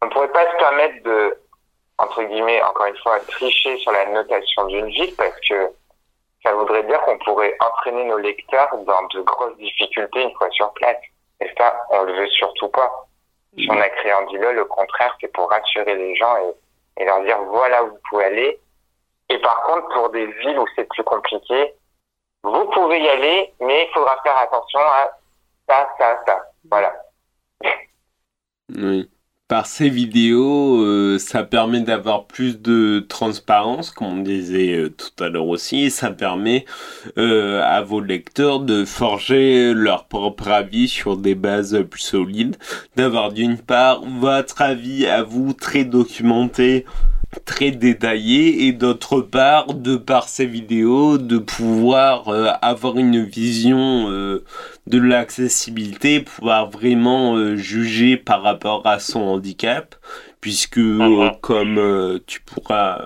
on 0.03 0.09
pourrait 0.11 0.33
pas 0.33 0.53
se 0.53 0.57
permettre 0.59 1.03
de 1.03 1.39
entre 1.99 2.23
guillemets 2.23 2.63
encore 2.63 2.87
une 2.87 2.99
fois 2.99 3.19
tricher 3.21 3.77
sur 3.79 3.91
la 3.91 4.07
notation 4.07 4.67
d'une 4.67 4.89
ville 4.89 5.15
parce 5.17 5.39
que 5.49 5.73
ça 6.45 6.53
voudrait 6.53 6.85
dire 6.85 7.01
qu'on 7.03 7.19
pourrait 7.19 7.57
entraîner 7.61 8.05
nos 8.05 8.19
lecteurs 8.19 8.77
dans 8.79 9.03
de 9.09 9.21
grosses 9.23 9.57
difficultés 9.57 10.23
une 10.23 10.35
fois 10.35 10.51
sur 10.51 10.73
place. 10.75 10.99
Et 11.41 11.51
ça, 11.59 11.75
on 11.91 12.03
le 12.03 12.13
veut 12.13 12.29
surtout 12.29 12.69
pas. 12.69 13.06
Si 13.57 13.67
on 13.71 13.81
a 13.81 13.89
créé 13.89 14.13
Andilol, 14.13 14.59
au 14.59 14.67
contraire, 14.67 15.17
c'est 15.21 15.33
pour 15.33 15.51
rassurer 15.51 15.95
les 15.95 16.15
gens 16.17 16.37
et, 16.37 17.03
et 17.03 17.05
leur 17.07 17.23
dire 17.23 17.43
voilà 17.45 17.85
où 17.85 17.91
vous 17.91 18.01
pouvez 18.11 18.25
aller. 18.25 18.61
Et 19.29 19.39
par 19.39 19.63
contre, 19.63 19.89
pour 19.89 20.11
des 20.11 20.27
villes 20.27 20.59
où 20.59 20.67
c'est 20.77 20.89
plus 20.89 21.03
compliqué, 21.03 21.75
vous 22.43 22.65
pouvez 22.67 23.01
y 23.01 23.09
aller, 23.09 23.53
mais 23.61 23.87
il 23.87 23.95
faudra 23.95 24.21
faire 24.23 24.39
attention 24.39 24.81
à 24.81 25.11
ça, 25.69 25.89
ça, 25.99 26.23
ça. 26.27 26.45
Voilà. 26.71 26.95
Oui. 28.69 29.11
Par 29.49 29.67
ces 29.67 29.89
vidéos, 29.89 30.83
euh, 30.83 31.21
ça 31.21 31.45
permet 31.45 31.81
d'avoir 31.81 32.27
plus 32.27 32.61
de 32.61 33.07
transparence, 33.09 33.93
comme 33.93 34.09
on 34.09 34.23
disait 34.23 34.75
euh, 34.75 34.89
tout 34.89 35.23
à 35.23 35.29
l'heure 35.29 35.47
aussi, 35.47 35.85
et 35.85 35.91
ça 35.91 36.11
permet 36.11 36.65
euh, 37.17 37.63
à 37.63 37.81
vos 37.81 38.01
lecteurs 38.01 38.59
de 38.59 38.85
forger 38.85 39.73
leur 39.73 40.07
propre 40.07 40.49
avis 40.49 40.89
sur 40.89 41.17
des 41.17 41.37
bases 41.37 41.81
plus 41.89 42.01
solides, 42.01 42.57
d'avoir 42.97 43.31
d'une 43.31 43.57
part 43.57 44.03
votre 44.05 44.63
avis 44.63 45.07
à 45.07 45.23
vous 45.23 45.53
très 45.53 45.85
documenté 45.85 46.85
très 47.45 47.71
détaillé 47.71 48.67
et 48.67 48.73
d'autre 48.73 49.21
part, 49.21 49.75
de 49.75 49.97
par 49.97 50.29
ces 50.29 50.47
vidéos, 50.47 51.19
de 51.19 51.39
pouvoir 51.39 52.29
euh, 52.29 52.49
avoir 52.63 52.97
une 52.97 53.23
vision 53.25 54.11
euh, 54.11 54.45
de 54.87 54.99
l'accessibilité, 54.99 56.21
pouvoir 56.21 56.71
vraiment 56.71 57.37
euh, 57.37 57.57
juger 57.57 58.17
par 58.17 58.43
rapport 58.43 58.87
à 58.87 58.99
son 58.99 59.21
handicap, 59.21 59.95
puisque 60.41 60.79
Mhm. 60.79 61.33
comme 61.41 62.21
tu 62.27 62.41
pourras 62.41 63.01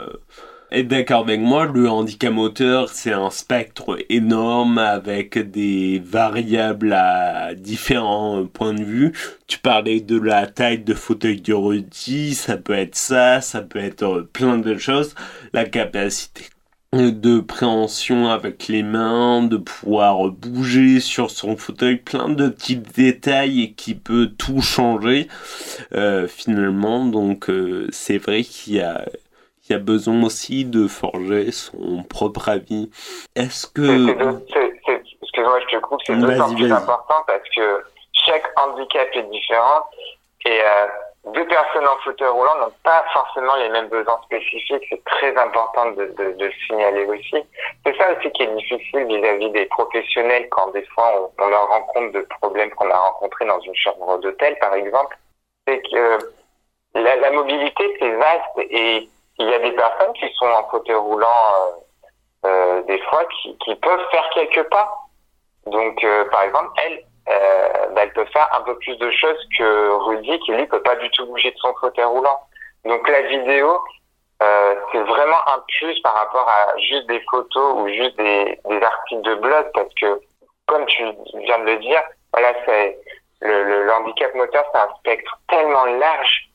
d'accord 0.85 1.23
avec 1.23 1.41
moi, 1.41 1.67
le 1.67 1.89
handicap 1.89 2.33
moteur, 2.33 2.89
c'est 2.91 3.13
un 3.13 3.31
spectre 3.31 3.99
énorme 4.09 4.79
avec 4.79 5.37
des 5.39 6.01
variables 6.05 6.93
à 6.93 7.55
différents 7.55 8.47
points 8.47 8.75
de 8.75 8.85
vue. 8.85 9.13
Tu 9.49 9.59
parlais 9.59 10.01
de 10.01 10.19
la 10.19 10.47
taille 10.47 10.79
de 10.79 10.95
fauteuil 10.95 11.41
de 11.41 11.53
Rudy, 11.53 12.35
ça 12.35 12.57
peut 12.57 12.75
être 12.75 12.95
ça, 12.95 13.41
ça 13.41 13.63
peut 13.63 13.81
être 13.81 14.05
euh, 14.05 14.29
plein 14.33 14.59
de 14.59 14.79
choses. 14.79 15.15
La 15.53 15.65
capacité 15.65 16.45
de 16.93 17.41
préhension 17.41 18.29
avec 18.31 18.69
les 18.69 18.83
mains, 18.83 19.43
de 19.43 19.57
pouvoir 19.57 20.29
bouger 20.31 21.01
sur 21.01 21.31
son 21.31 21.57
fauteuil, 21.57 21.97
plein 21.97 22.29
de 22.29 22.49
petits 22.49 22.77
détails 22.77 23.75
qui 23.77 23.95
peut 23.95 24.31
tout 24.39 24.61
changer 24.61 25.29
euh, 25.95 26.29
finalement. 26.29 27.07
Donc 27.07 27.51
euh, 27.51 27.89
c'est 27.91 28.19
vrai 28.19 28.43
qu'il 28.45 28.75
y 28.75 28.81
a 28.81 29.05
il 29.71 29.75
y 29.75 29.77
a 29.77 29.79
besoin 29.79 30.21
aussi 30.25 30.65
de 30.65 30.89
forger 30.89 31.53
son 31.53 32.03
propre 32.03 32.49
avis. 32.49 32.91
Est-ce 33.37 33.69
que 33.69 33.81
Excuse-moi, 35.23 35.61
je 35.61 35.77
te 35.77 35.81
coupe, 35.81 36.01
c'est 36.05 36.17
d'autant 36.17 36.55
plus 36.55 36.73
important 36.73 37.23
parce 37.27 37.49
que 37.57 37.85
chaque 38.13 38.45
handicap 38.61 39.09
est 39.15 39.31
différent 39.31 39.85
et 40.45 40.61
euh, 40.61 40.87
deux 41.33 41.47
personnes 41.47 41.87
en 41.87 41.97
fauteuil 42.03 42.29
roulant 42.29 42.57
n'ont 42.61 42.73
pas 42.83 43.05
forcément 43.13 43.55
les 43.57 43.69
mêmes 43.69 43.89
besoins 43.89 44.19
spécifiques. 44.25 44.83
C'est 44.89 45.05
très 45.05 45.37
important 45.37 45.93
de, 45.93 46.07
de, 46.19 46.33
de 46.33 46.47
le 46.47 46.53
signaler 46.67 47.05
aussi. 47.05 47.37
C'est 47.87 47.97
ça 47.97 48.13
aussi 48.13 48.31
qui 48.33 48.43
est 48.43 48.55
difficile 48.57 49.05
vis-à-vis 49.07 49.51
des 49.51 49.67
professionnels 49.67 50.49
quand 50.51 50.73
des 50.73 50.85
fois 50.87 51.31
on, 51.39 51.45
on 51.45 51.49
leur 51.49 51.69
rend 51.69 51.83
compte 51.83 52.13
de 52.13 52.27
problèmes 52.41 52.71
qu'on 52.71 52.91
a 52.91 52.97
rencontrés 52.97 53.47
dans 53.47 53.61
une 53.61 53.77
chambre 53.77 54.19
d'hôtel, 54.19 54.57
par 54.61 54.75
exemple. 54.75 55.17
C'est 55.69 55.81
que 55.83 56.19
la, 56.95 57.17
la 57.17 57.31
mobilité, 57.31 57.97
c'est 58.01 58.11
vaste 58.17 58.71
et 58.71 59.09
il 59.41 59.49
y 59.49 59.55
a 59.55 59.59
des 59.59 59.73
personnes 59.73 60.13
qui 60.13 60.31
sont 60.35 60.47
en 60.47 60.69
fauteuil 60.69 60.97
roulant 60.97 61.27
euh, 61.27 62.47
euh, 62.47 62.83
des 62.83 63.01
fois 63.05 63.25
qui, 63.43 63.75
peuvent 63.77 64.07
faire 64.11 64.29
quelques 64.35 64.69
pas. 64.69 64.95
Donc, 65.67 66.03
euh, 66.05 66.25
par 66.31 66.43
exemple, 66.43 66.71
elle, 66.85 67.05
bah, 67.95 68.03
elle 68.03 68.13
peut 68.13 68.27
faire 68.27 68.49
un 68.55 68.63
peu 68.63 68.77
plus 68.79 68.97
de 68.97 69.11
choses 69.11 69.49
que 69.57 69.91
Rudy, 69.91 70.39
qui 70.41 70.53
lui 70.53 70.67
peut 70.67 70.83
pas 70.83 70.97
du 70.97 71.11
tout 71.11 71.27
bouger 71.27 71.51
de 71.51 71.57
son 71.59 71.73
fauteuil 71.75 72.05
roulant. 72.05 72.39
Donc, 72.85 73.09
la 73.09 73.23
vidéo, 73.23 73.81
c'est 74.41 75.03
vraiment 75.03 75.39
un 75.55 75.63
plus 75.79 76.01
par 76.01 76.15
rapport 76.15 76.49
à 76.49 76.77
juste 76.79 77.07
des 77.07 77.23
photos 77.31 77.75
ou 77.77 77.89
juste 77.89 78.17
des, 78.17 78.59
articles 78.83 79.23
de 79.23 79.35
blog, 79.37 79.71
parce 79.75 79.95
que, 79.95 80.21
comme 80.67 80.85
tu 80.87 81.05
viens 81.35 81.59
de 81.61 81.65
le 81.65 81.77
dire, 81.79 82.03
voilà, 82.33 82.53
c'est 82.67 82.99
le, 83.43 83.93
handicap 83.93 84.35
moteur, 84.35 84.65
c'est 84.73 84.81
un 84.81 84.95
spectre 84.99 85.39
tellement 85.49 85.85
large. 85.85 86.49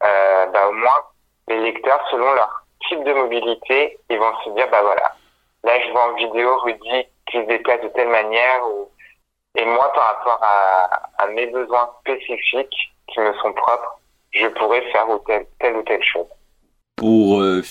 Bah, 0.00 0.68
au 0.68 0.72
moins, 0.72 1.04
les 1.48 1.60
lecteurs, 1.60 2.00
selon 2.10 2.32
leur 2.32 2.64
type 2.88 3.02
de 3.04 3.12
mobilité, 3.12 3.98
ils 4.10 4.18
vont 4.18 4.32
se 4.44 4.50
dire, 4.50 4.68
bah 4.70 4.82
voilà, 4.82 5.14
là 5.64 5.80
je 5.80 5.90
vois 5.92 6.10
en 6.10 6.14
vidéo 6.14 6.58
Rudy 6.58 7.06
qui 7.30 7.38
se 7.38 7.46
déplace 7.46 7.80
de 7.82 7.88
telle 7.88 8.08
manière, 8.08 8.60
et 9.54 9.64
moi 9.64 9.92
par 9.92 10.16
rapport 10.16 10.40
à, 10.42 11.26
mes 11.28 11.46
besoins 11.46 11.90
spécifiques 12.00 12.92
qui 13.08 13.20
me 13.20 13.32
sont 13.34 13.52
propres, 13.52 14.00
je 14.32 14.46
pourrais 14.48 14.82
faire 14.92 15.08
ou 15.08 15.18
telle 15.58 15.76
ou 15.76 15.82
telle 15.82 16.02
chose. 16.02 16.26
Pour 17.02 17.40
euh, 17.40 17.62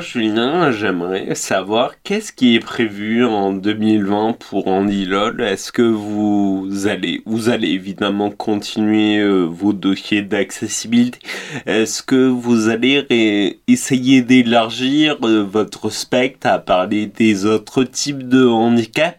Julien, 0.00 0.70
j'aimerais 0.70 1.34
savoir 1.34 2.00
qu'est-ce 2.02 2.32
qui 2.32 2.56
est 2.56 2.60
prévu 2.60 3.24
en 3.24 3.52
2020 3.52 4.38
pour 4.48 4.66
Andy 4.66 5.04
LOL. 5.04 5.42
Est-ce 5.42 5.72
que 5.72 5.82
vous 5.82 6.86
allez, 6.86 7.20
vous 7.26 7.50
allez 7.50 7.68
évidemment 7.68 8.30
continuer 8.30 9.18
euh, 9.18 9.44
vos 9.44 9.74
dossiers 9.74 10.22
d'accessibilité? 10.22 11.18
Est-ce 11.66 12.02
que 12.02 12.28
vous 12.28 12.70
allez 12.70 13.60
essayer 13.68 14.22
d'élargir 14.22 15.18
euh, 15.22 15.42
votre 15.42 15.90
spectre 15.90 16.46
à 16.46 16.58
parler 16.58 17.06
des 17.06 17.44
autres 17.44 17.84
types 17.84 18.26
de 18.26 18.46
handicap 18.46 19.18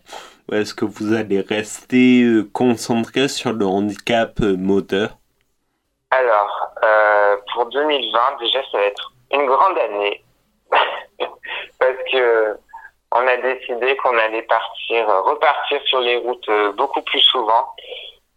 ou 0.50 0.56
est-ce 0.56 0.74
que 0.74 0.86
vous 0.86 1.13
allez 1.13 1.41
rester 1.41 2.24
euh, 2.24 2.50
concentré 2.54 3.28
sur 3.28 3.54
le 3.54 3.67
handicap 3.67 4.39
moteur? 4.39 5.17
Alors, 6.10 6.74
pour 7.54 7.69
2020, 7.69 8.19
déjà, 8.41 8.60
ça 8.72 8.80
va 8.80 8.86
être 8.86 9.13
une 9.32 9.46
grande 9.46 9.78
année. 9.78 10.24
Parce 11.80 11.98
que 12.12 12.58
on 13.12 13.28
a 13.28 13.38
décidé 13.38 13.96
qu'on 13.98 14.18
allait 14.18 14.44
partir, 14.44 15.10
euh, 15.10 15.22
repartir 15.22 15.82
sur 15.86 16.00
les 16.02 16.18
routes 16.18 16.48
euh, 16.50 16.72
beaucoup 16.74 17.02
plus 17.02 17.22
souvent. 17.22 17.74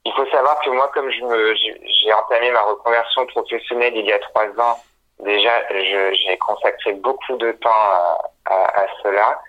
Il 0.04 0.12
faut 0.14 0.26
savoir 0.30 0.58
que 0.60 0.70
moi, 0.70 0.90
comme 0.94 1.10
je 1.10 1.20
me, 1.24 1.54
j'ai 1.54 2.12
entamé 2.12 2.50
ma 2.50 2.62
reconversion 2.62 3.26
professionnelle 3.26 3.94
il 3.96 4.06
y 4.06 4.12
a 4.12 4.18
trois 4.18 4.46
ans, 4.58 4.78
déjà, 5.20 5.52
j'ai 5.70 6.38
consacré 6.38 6.94
beaucoup 6.94 7.36
de 7.36 7.52
temps 7.52 7.70
à, 7.70 8.18
à- 8.46 8.80
à 8.82 8.86
cela. 9.02 9.40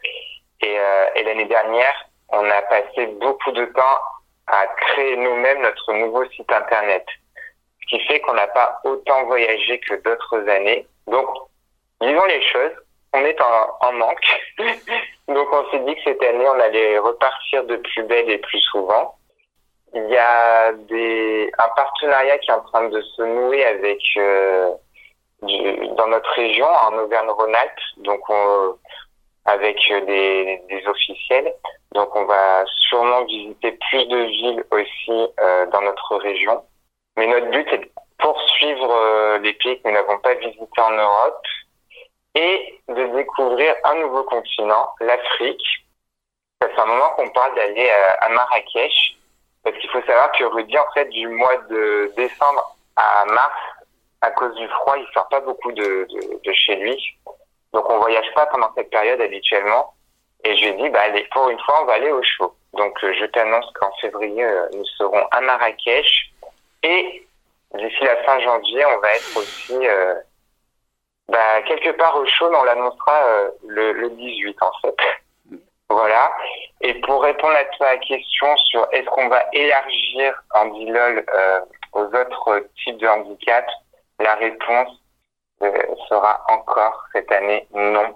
Et, 0.61 0.77
euh, 0.77 1.05
et 1.15 1.23
l'année 1.23 1.45
dernière, 1.45 2.05
on 2.29 2.47
a 2.49 2.61
passé 2.63 3.07
beaucoup 3.19 3.51
de 3.51 3.65
temps 3.65 3.99
à 4.47 4.67
créer 4.67 5.15
nous-mêmes 5.15 5.61
notre 5.61 5.93
nouveau 5.93 6.25
site 6.31 6.51
internet 6.51 7.05
ce 7.81 7.97
qui 7.97 8.05
fait 8.07 8.19
qu'on 8.21 8.33
n'a 8.33 8.47
pas 8.47 8.79
autant 8.85 9.23
voyagé 9.25 9.79
que 9.79 9.95
d'autres 9.95 10.47
années. 10.49 10.87
Donc, 11.07 11.27
disons 12.01 12.25
les 12.25 12.41
choses, 12.43 12.71
on 13.13 13.19
est 13.19 13.39
en, 13.41 13.87
en 13.87 13.91
manque. 13.93 14.25
Donc, 15.27 15.47
on 15.51 15.69
s'est 15.71 15.79
dit 15.79 15.95
que 15.95 16.01
cette 16.05 16.23
année, 16.23 16.45
on 16.47 16.59
allait 16.59 16.97
repartir 16.99 17.63
de 17.65 17.77
plus 17.77 18.03
belle 18.03 18.29
et 18.29 18.37
plus 18.39 18.59
souvent. 18.59 19.15
Il 19.93 20.07
y 20.09 20.17
a 20.17 20.71
des, 20.73 21.51
un 21.59 21.69
partenariat 21.75 22.37
qui 22.39 22.49
est 22.49 22.53
en 22.53 22.61
train 22.63 22.89
de 22.89 22.99
se 23.01 23.21
nouer 23.21 23.63
avec 23.63 23.99
euh, 24.17 24.71
du- 25.43 25.87
dans 25.95 26.07
notre 26.07 26.31
région, 26.31 26.65
en 26.65 26.93
Auvergne-Rhône-Alpes, 26.97 27.79
donc 27.97 28.21
on- 28.29 28.75
avec 29.45 29.77
des, 30.07 30.61
des 30.69 30.87
officiels. 30.87 31.53
Donc, 31.93 32.15
on 32.15 32.25
va 32.25 32.63
sûrement 32.65 33.23
visiter 33.25 33.73
plus 33.89 34.05
de 34.07 34.17
villes 34.17 34.65
aussi 34.71 35.27
euh, 35.39 35.65
dans 35.67 35.81
notre 35.81 36.15
région. 36.15 36.63
Mais 37.17 37.27
notre 37.27 37.51
but 37.51 37.67
est 37.71 37.91
poursuivre 38.23 38.89
euh, 38.89 39.37
les 39.39 39.53
pays 39.53 39.79
que 39.81 39.87
nous 39.89 39.93
n'avons 39.93 40.17
pas 40.19 40.33
visités 40.35 40.81
en 40.81 40.91
Europe 40.91 41.45
et 42.35 42.79
de 42.87 43.05
découvrir 43.17 43.75
un 43.83 43.95
nouveau 43.95 44.23
continent, 44.23 44.89
l'Afrique. 45.01 45.85
Ça 46.61 46.69
fait 46.69 46.81
un 46.81 46.85
moment 46.85 47.09
qu'on 47.17 47.29
parle 47.29 47.53
d'aller 47.55 47.89
à, 47.89 48.25
à 48.25 48.29
Marrakech, 48.29 49.17
parce 49.63 49.77
qu'il 49.77 49.89
faut 49.89 50.01
savoir 50.01 50.31
que 50.31 50.45
Rudy, 50.45 50.77
en 50.77 50.91
fait, 50.93 51.09
du 51.09 51.27
mois 51.27 51.57
de 51.69 52.11
décembre 52.15 52.75
à 52.95 53.25
mars, 53.25 53.59
à 54.21 54.31
cause 54.31 54.55
du 54.55 54.67
froid, 54.69 54.95
il 54.97 55.05
sort 55.13 55.27
pas 55.27 55.41
beaucoup 55.41 55.73
de, 55.73 56.07
de, 56.43 56.53
chez 56.53 56.77
lui. 56.77 56.97
Donc 57.73 57.89
on 57.89 57.99
voyage 57.99 58.31
pas 58.35 58.45
pendant 58.45 58.71
cette 58.75 58.89
période 58.89 59.19
habituellement. 59.19 59.93
Et 60.45 60.55
je 60.55 60.61
lui 60.61 60.67
ai 60.69 60.73
dit, 60.83 60.89
bah 60.89 61.01
allez, 61.03 61.27
pour 61.31 61.49
une 61.49 61.59
fois, 61.59 61.81
on 61.81 61.85
va 61.85 61.93
aller 61.93 62.11
au 62.11 62.23
chaud. 62.23 62.55
Donc 62.73 62.95
euh, 63.03 63.13
je 63.19 63.25
t'annonce 63.25 63.69
qu'en 63.73 63.91
février, 63.99 64.43
euh, 64.43 64.67
nous 64.73 64.85
serons 64.97 65.27
à 65.31 65.41
Marrakech. 65.41 66.31
Et 66.83 67.22
d'ici 67.73 68.03
la 68.03 68.17
fin 68.23 68.39
janvier, 68.39 68.85
on 68.85 68.99
va 68.99 69.15
être 69.15 69.37
aussi 69.37 69.87
euh, 69.87 70.15
bah, 71.27 71.61
quelque 71.67 71.91
part 71.91 72.15
au 72.17 72.25
chaud, 72.25 72.51
on 72.53 72.63
l'annoncera 72.63 73.25
euh, 73.25 73.49
le, 73.67 73.93
le 73.93 74.09
18 74.11 74.57
en 74.61 74.71
fait. 74.81 74.95
Voilà. 75.89 76.31
Et 76.81 76.95
pour 77.01 77.21
répondre 77.23 77.55
à 77.55 77.65
ta 77.77 77.97
question 77.97 78.57
sur 78.57 78.87
est-ce 78.91 79.05
qu'on 79.05 79.29
va 79.29 79.43
élargir 79.53 80.43
Andy 80.55 80.85
LOL 80.87 81.25
euh, 81.33 81.59
aux 81.93 82.05
autres 82.05 82.67
types 82.83 82.97
de 82.97 83.07
handicap, 83.07 83.65
la 84.19 84.35
réponse 84.35 84.89
euh, 85.61 85.71
sera 86.09 86.43
encore 86.49 87.05
cette 87.13 87.31
année 87.31 87.67
non. 87.73 88.15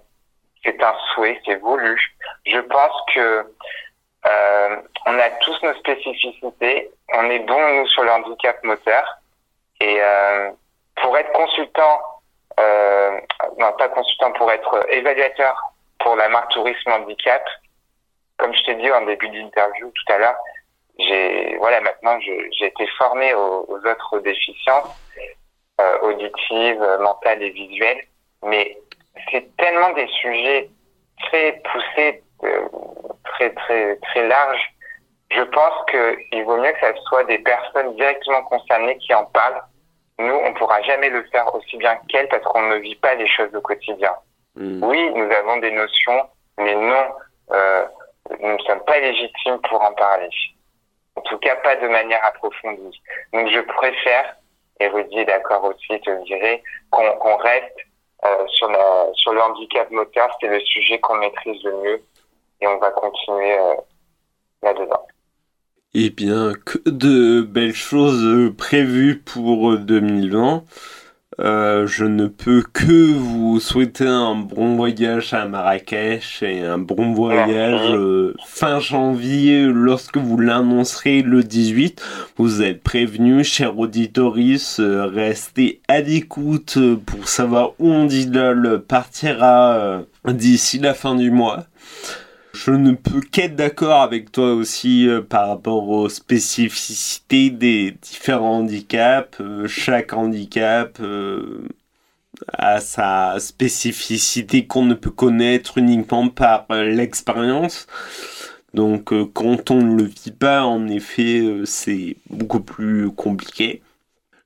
C'est 0.63 0.81
un 0.83 0.95
souhait, 1.13 1.39
c'est 1.45 1.55
voulu. 1.55 1.97
Je 2.45 2.57
pense 2.57 3.01
que 3.13 3.45
euh, 4.27 4.75
on 5.05 5.19
a 5.19 5.29
tous 5.41 5.61
nos 5.63 5.73
spécificités. 5.75 6.91
On 7.13 7.29
est 7.29 7.39
bon 7.39 7.75
nous 7.75 7.87
sur 7.87 8.03
le 8.03 8.11
handicap 8.11 8.61
moteur. 8.63 9.17
Et 9.81 9.97
euh, 10.01 10.51
pour 11.01 11.17
être 11.17 11.31
consultant, 11.33 12.01
euh, 12.59 13.19
non 13.57 13.71
pas 13.73 13.89
consultant, 13.89 14.31
pour 14.33 14.51
être 14.51 14.85
évaluateur 14.91 15.55
pour 15.99 16.15
la 16.15 16.29
marque 16.29 16.51
Tourisme 16.51 16.91
Handicap, 16.91 17.43
comme 18.37 18.53
je 18.53 18.63
t'ai 18.63 18.75
dit 18.75 18.91
en 18.91 19.05
début 19.05 19.29
d'interview 19.29 19.91
tout 19.91 20.13
à 20.13 20.17
l'heure, 20.17 20.37
j'ai 20.99 21.55
voilà 21.57 21.81
maintenant 21.81 22.19
j'ai 22.19 22.65
été 22.65 22.87
formé 22.97 23.33
aux, 23.33 23.65
autres 23.69 24.19
déficiences 24.19 24.89
euh, 25.79 25.99
auditives, 25.99 26.83
mentales 26.99 27.43
et 27.43 27.51
visuelles, 27.51 28.03
mais 28.43 28.77
c'est 29.31 29.55
tellement 29.57 29.91
des 29.91 30.07
sujets 30.07 30.69
très 31.23 31.61
poussés, 31.71 32.23
euh, 32.43 32.67
très 33.23 33.53
très 33.53 33.95
très 33.97 34.27
larges. 34.27 34.73
Je 35.37 35.43
pense 35.43 35.85
qu'il 35.91 36.43
vaut 36.45 36.57
mieux 36.57 36.71
que 36.71 36.87
ce 36.95 37.01
soit 37.03 37.23
des 37.25 37.37
personnes 37.37 37.95
directement 37.95 38.41
concernées 38.43 38.97
qui 38.97 39.13
en 39.13 39.25
parlent. 39.25 39.61
Nous, 40.17 40.33
on 40.33 40.53
pourra 40.55 40.81
jamais 40.81 41.09
le 41.09 41.23
faire 41.25 41.53
aussi 41.53 41.77
bien 41.77 41.95
qu'elles 42.09 42.27
parce 42.29 42.43
qu'on 42.43 42.63
ne 42.63 42.77
vit 42.77 42.95
pas 42.95 43.13
les 43.13 43.27
choses 43.27 43.53
au 43.53 43.61
quotidien. 43.61 44.13
Hmm. 44.55 44.83
Oui, 44.83 45.11
nous 45.13 45.29
avons 45.31 45.57
des 45.57 45.69
notions, 45.69 46.27
mais 46.57 46.73
non, 46.73 47.05
euh, 47.51 47.85
nous 48.41 48.53
ne 48.53 48.57
sommes 48.63 48.83
pas 48.85 48.99
légitimes 48.99 49.59
pour 49.69 49.83
en 49.83 49.93
parler. 49.93 50.29
En 51.15 51.21
tout 51.21 51.37
cas, 51.37 51.55
pas 51.57 51.75
de 51.75 51.87
manière 51.87 52.25
approfondie. 52.25 52.99
Donc, 53.31 53.47
je 53.49 53.59
préfère, 53.59 54.37
et 54.79 54.87
Rudy 54.87 55.19
est 55.19 55.25
d'accord 55.25 55.65
aussi, 55.65 56.01
te 56.01 56.23
dirais, 56.23 56.63
qu'on 56.89 57.37
reste 57.37 57.77
euh, 58.25 58.47
sur, 58.47 58.69
la, 58.69 59.07
sur 59.13 59.33
le 59.33 59.41
handicap 59.41 59.91
moteur. 59.91 60.35
C'est 60.41 60.47
le 60.47 60.59
sujet 60.61 60.99
qu'on 60.99 61.15
maîtrise 61.15 61.63
le 61.63 61.73
mieux 61.83 62.03
et 62.61 62.67
on 62.67 62.77
va 62.77 62.89
continuer 62.89 63.55
euh, 63.55 63.75
là-dedans. 64.63 65.05
Eh 65.93 66.09
bien, 66.09 66.53
que 66.65 66.89
de 66.89 67.41
belles 67.41 67.73
choses 67.73 68.53
prévues 68.55 69.21
pour 69.23 69.77
2020. 69.77 70.63
Euh, 71.39 71.85
je 71.85 72.03
ne 72.03 72.25
peux 72.27 72.63
que 72.73 73.13
vous 73.13 73.59
souhaiter 73.59 74.07
un 74.07 74.33
bon 74.33 74.75
voyage 74.75 75.35
à 75.35 75.45
Marrakech 75.45 76.41
et 76.41 76.61
un 76.61 76.79
bon 76.79 77.13
voyage 77.13 77.91
euh, 77.93 78.33
fin 78.43 78.79
janvier 78.79 79.67
lorsque 79.67 80.17
vous 80.17 80.39
l'annoncerez 80.39 81.21
le 81.21 81.43
18. 81.43 82.01
Vous 82.37 82.63
êtes 82.63 82.81
prévenus, 82.81 83.47
chers 83.47 83.77
auditoris, 83.77 84.79
euh, 84.79 85.05
restez 85.05 85.81
à 85.87 86.01
l'écoute 86.01 86.79
pour 87.05 87.29
savoir 87.29 87.73
où 87.77 87.91
on 87.91 88.05
dit 88.05 88.31
partira 88.87 90.01
d'ici 90.27 90.79
la 90.79 90.95
fin 90.95 91.13
du 91.13 91.29
mois. 91.29 91.65
Je 92.67 92.73
ne 92.73 92.91
peux 92.91 93.21
qu'être 93.21 93.55
d'accord 93.55 94.01
avec 94.01 94.29
toi 94.29 94.53
aussi 94.53 95.07
euh, 95.07 95.21
par 95.21 95.47
rapport 95.47 95.87
aux 95.87 96.09
spécificités 96.09 97.49
des 97.49 97.91
différents 98.01 98.57
handicaps. 98.57 99.39
Euh, 99.39 99.69
chaque 99.69 100.11
handicap 100.11 100.97
euh, 100.99 101.65
a 102.51 102.81
sa 102.81 103.39
spécificité 103.39 104.67
qu'on 104.67 104.83
ne 104.83 104.95
peut 104.95 105.11
connaître 105.11 105.77
uniquement 105.77 106.27
par 106.27 106.65
l'expérience. 106.69 107.87
Donc 108.73 109.13
quand 109.31 109.71
on 109.71 109.81
ne 109.81 109.95
le 109.95 110.03
vit 110.03 110.33
pas, 110.37 110.65
en 110.65 110.89
effet, 110.89 111.61
c'est 111.63 112.17
beaucoup 112.29 112.59
plus 112.59 113.09
compliqué. 113.11 113.81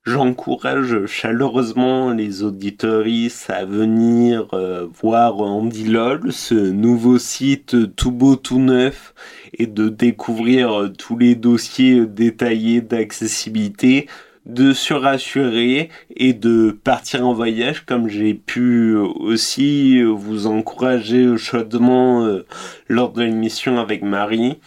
J'encourage 0.04 1.06
chaleureusement 1.06 2.10
les 2.10 2.42
auditoristes 2.42 3.52
à 3.52 3.66
venir 3.66 4.48
euh, 4.54 4.88
voir 5.00 5.40
Andy 5.42 5.84
LOL, 5.84 6.34
ce 6.34 6.56
nouveau 6.56 7.20
site 7.20 7.96
tout 7.96 8.12
beau, 8.12 8.36
tout 8.36 8.58
neuf, 8.58 9.14
et 9.54 9.68
de 9.68 9.90
découvrir 9.90 10.74
euh, 10.74 10.90
tous 10.90 11.20
les 11.20 11.36
dossiers 11.36 12.08
détaillés 12.08 12.82
d'accessibilité, 12.82 14.08
de 14.48 14.74
se 14.74 14.96
rassurer 14.96 15.90
et 16.16 16.34
de 16.34 16.72
partir 16.84 17.28
en 17.28 17.34
voyage 17.36 17.86
comme 17.86 18.08
j'ai 18.08 18.34
pu 18.34 18.96
aussi 18.96 20.02
vous 20.02 20.48
encourager 20.48 21.38
chaudement 21.38 22.26
euh, 22.26 22.48
lors 22.88 23.12
de 23.12 23.22
l'émission 23.22 23.78
avec 23.80 24.02
Marie 24.02 24.58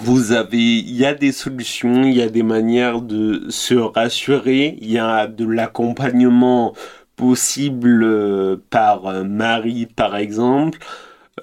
vous 0.00 0.32
avez, 0.32 0.58
il 0.58 0.96
y 0.96 1.04
a 1.04 1.14
des 1.14 1.32
solutions, 1.32 2.02
il 2.04 2.14
y 2.14 2.22
a 2.22 2.28
des 2.28 2.42
manières 2.42 3.02
de 3.02 3.46
se 3.50 3.74
rassurer, 3.74 4.78
il 4.80 4.90
y 4.90 4.98
a 4.98 5.26
de 5.26 5.46
l'accompagnement 5.46 6.74
possible 7.16 8.02
euh, 8.02 8.56
par 8.70 9.06
euh, 9.06 9.24
Marie 9.24 9.86
par 9.86 10.16
exemple. 10.16 10.78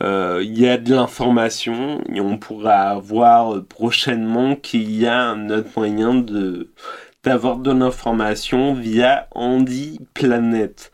Euh, 0.04 0.42
il 0.44 0.60
y 0.60 0.68
a 0.68 0.78
de 0.78 0.94
l'information 0.94 2.02
et 2.14 2.22
on 2.22 2.38
pourra 2.38 3.00
voir 3.00 3.64
prochainement 3.66 4.56
qu'il 4.56 4.96
y 4.96 5.08
a 5.08 5.22
un 5.22 5.50
autre 5.50 5.70
moyen 5.78 6.26
d'avoir 7.24 7.58
de 7.58 7.72
l'information 7.72 8.74
via 8.74 9.28
Andy 9.32 10.00
Planet. 10.14 10.92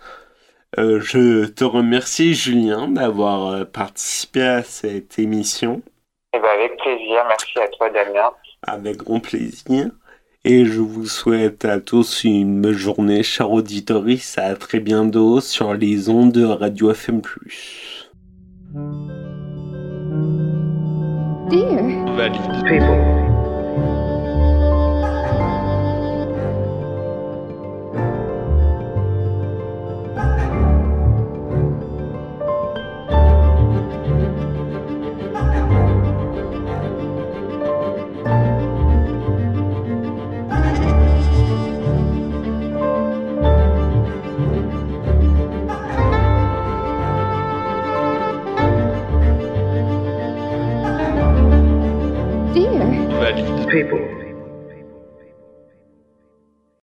je 0.78 1.46
te 1.46 1.64
remercie 1.64 2.34
Julien 2.36 2.88
d'avoir 2.88 3.66
participé 3.68 4.42
à 4.44 4.64
cette 4.64 5.20
émission. 5.20 5.82
Eh 6.36 6.40
ben, 6.40 6.50
avec 6.50 6.78
plaisir. 6.78 7.24
Merci 7.28 7.60
à 7.60 7.68
toi, 7.70 7.90
Damien. 7.90 8.32
Avec 8.64 8.98
grand 8.98 9.20
plaisir. 9.20 9.88
Et 10.44 10.66
je 10.66 10.80
vous 10.80 11.06
souhaite 11.08 11.66
à 11.66 11.80
tous 11.80 12.24
une 12.24 12.62
bonne 12.62 12.74
journée, 12.74 13.24
chers 13.24 13.52
auditeurs. 13.52 14.04
À 14.38 14.56
très 14.56 14.80
bientôt 14.80 15.40
sur 15.40 15.74
les 15.74 16.10
ondes 16.10 16.32
de 16.34 16.46
Radio 16.46 16.92
FM+. 16.92 17.22
Dear. 21.50 23.15
People 53.76 54.15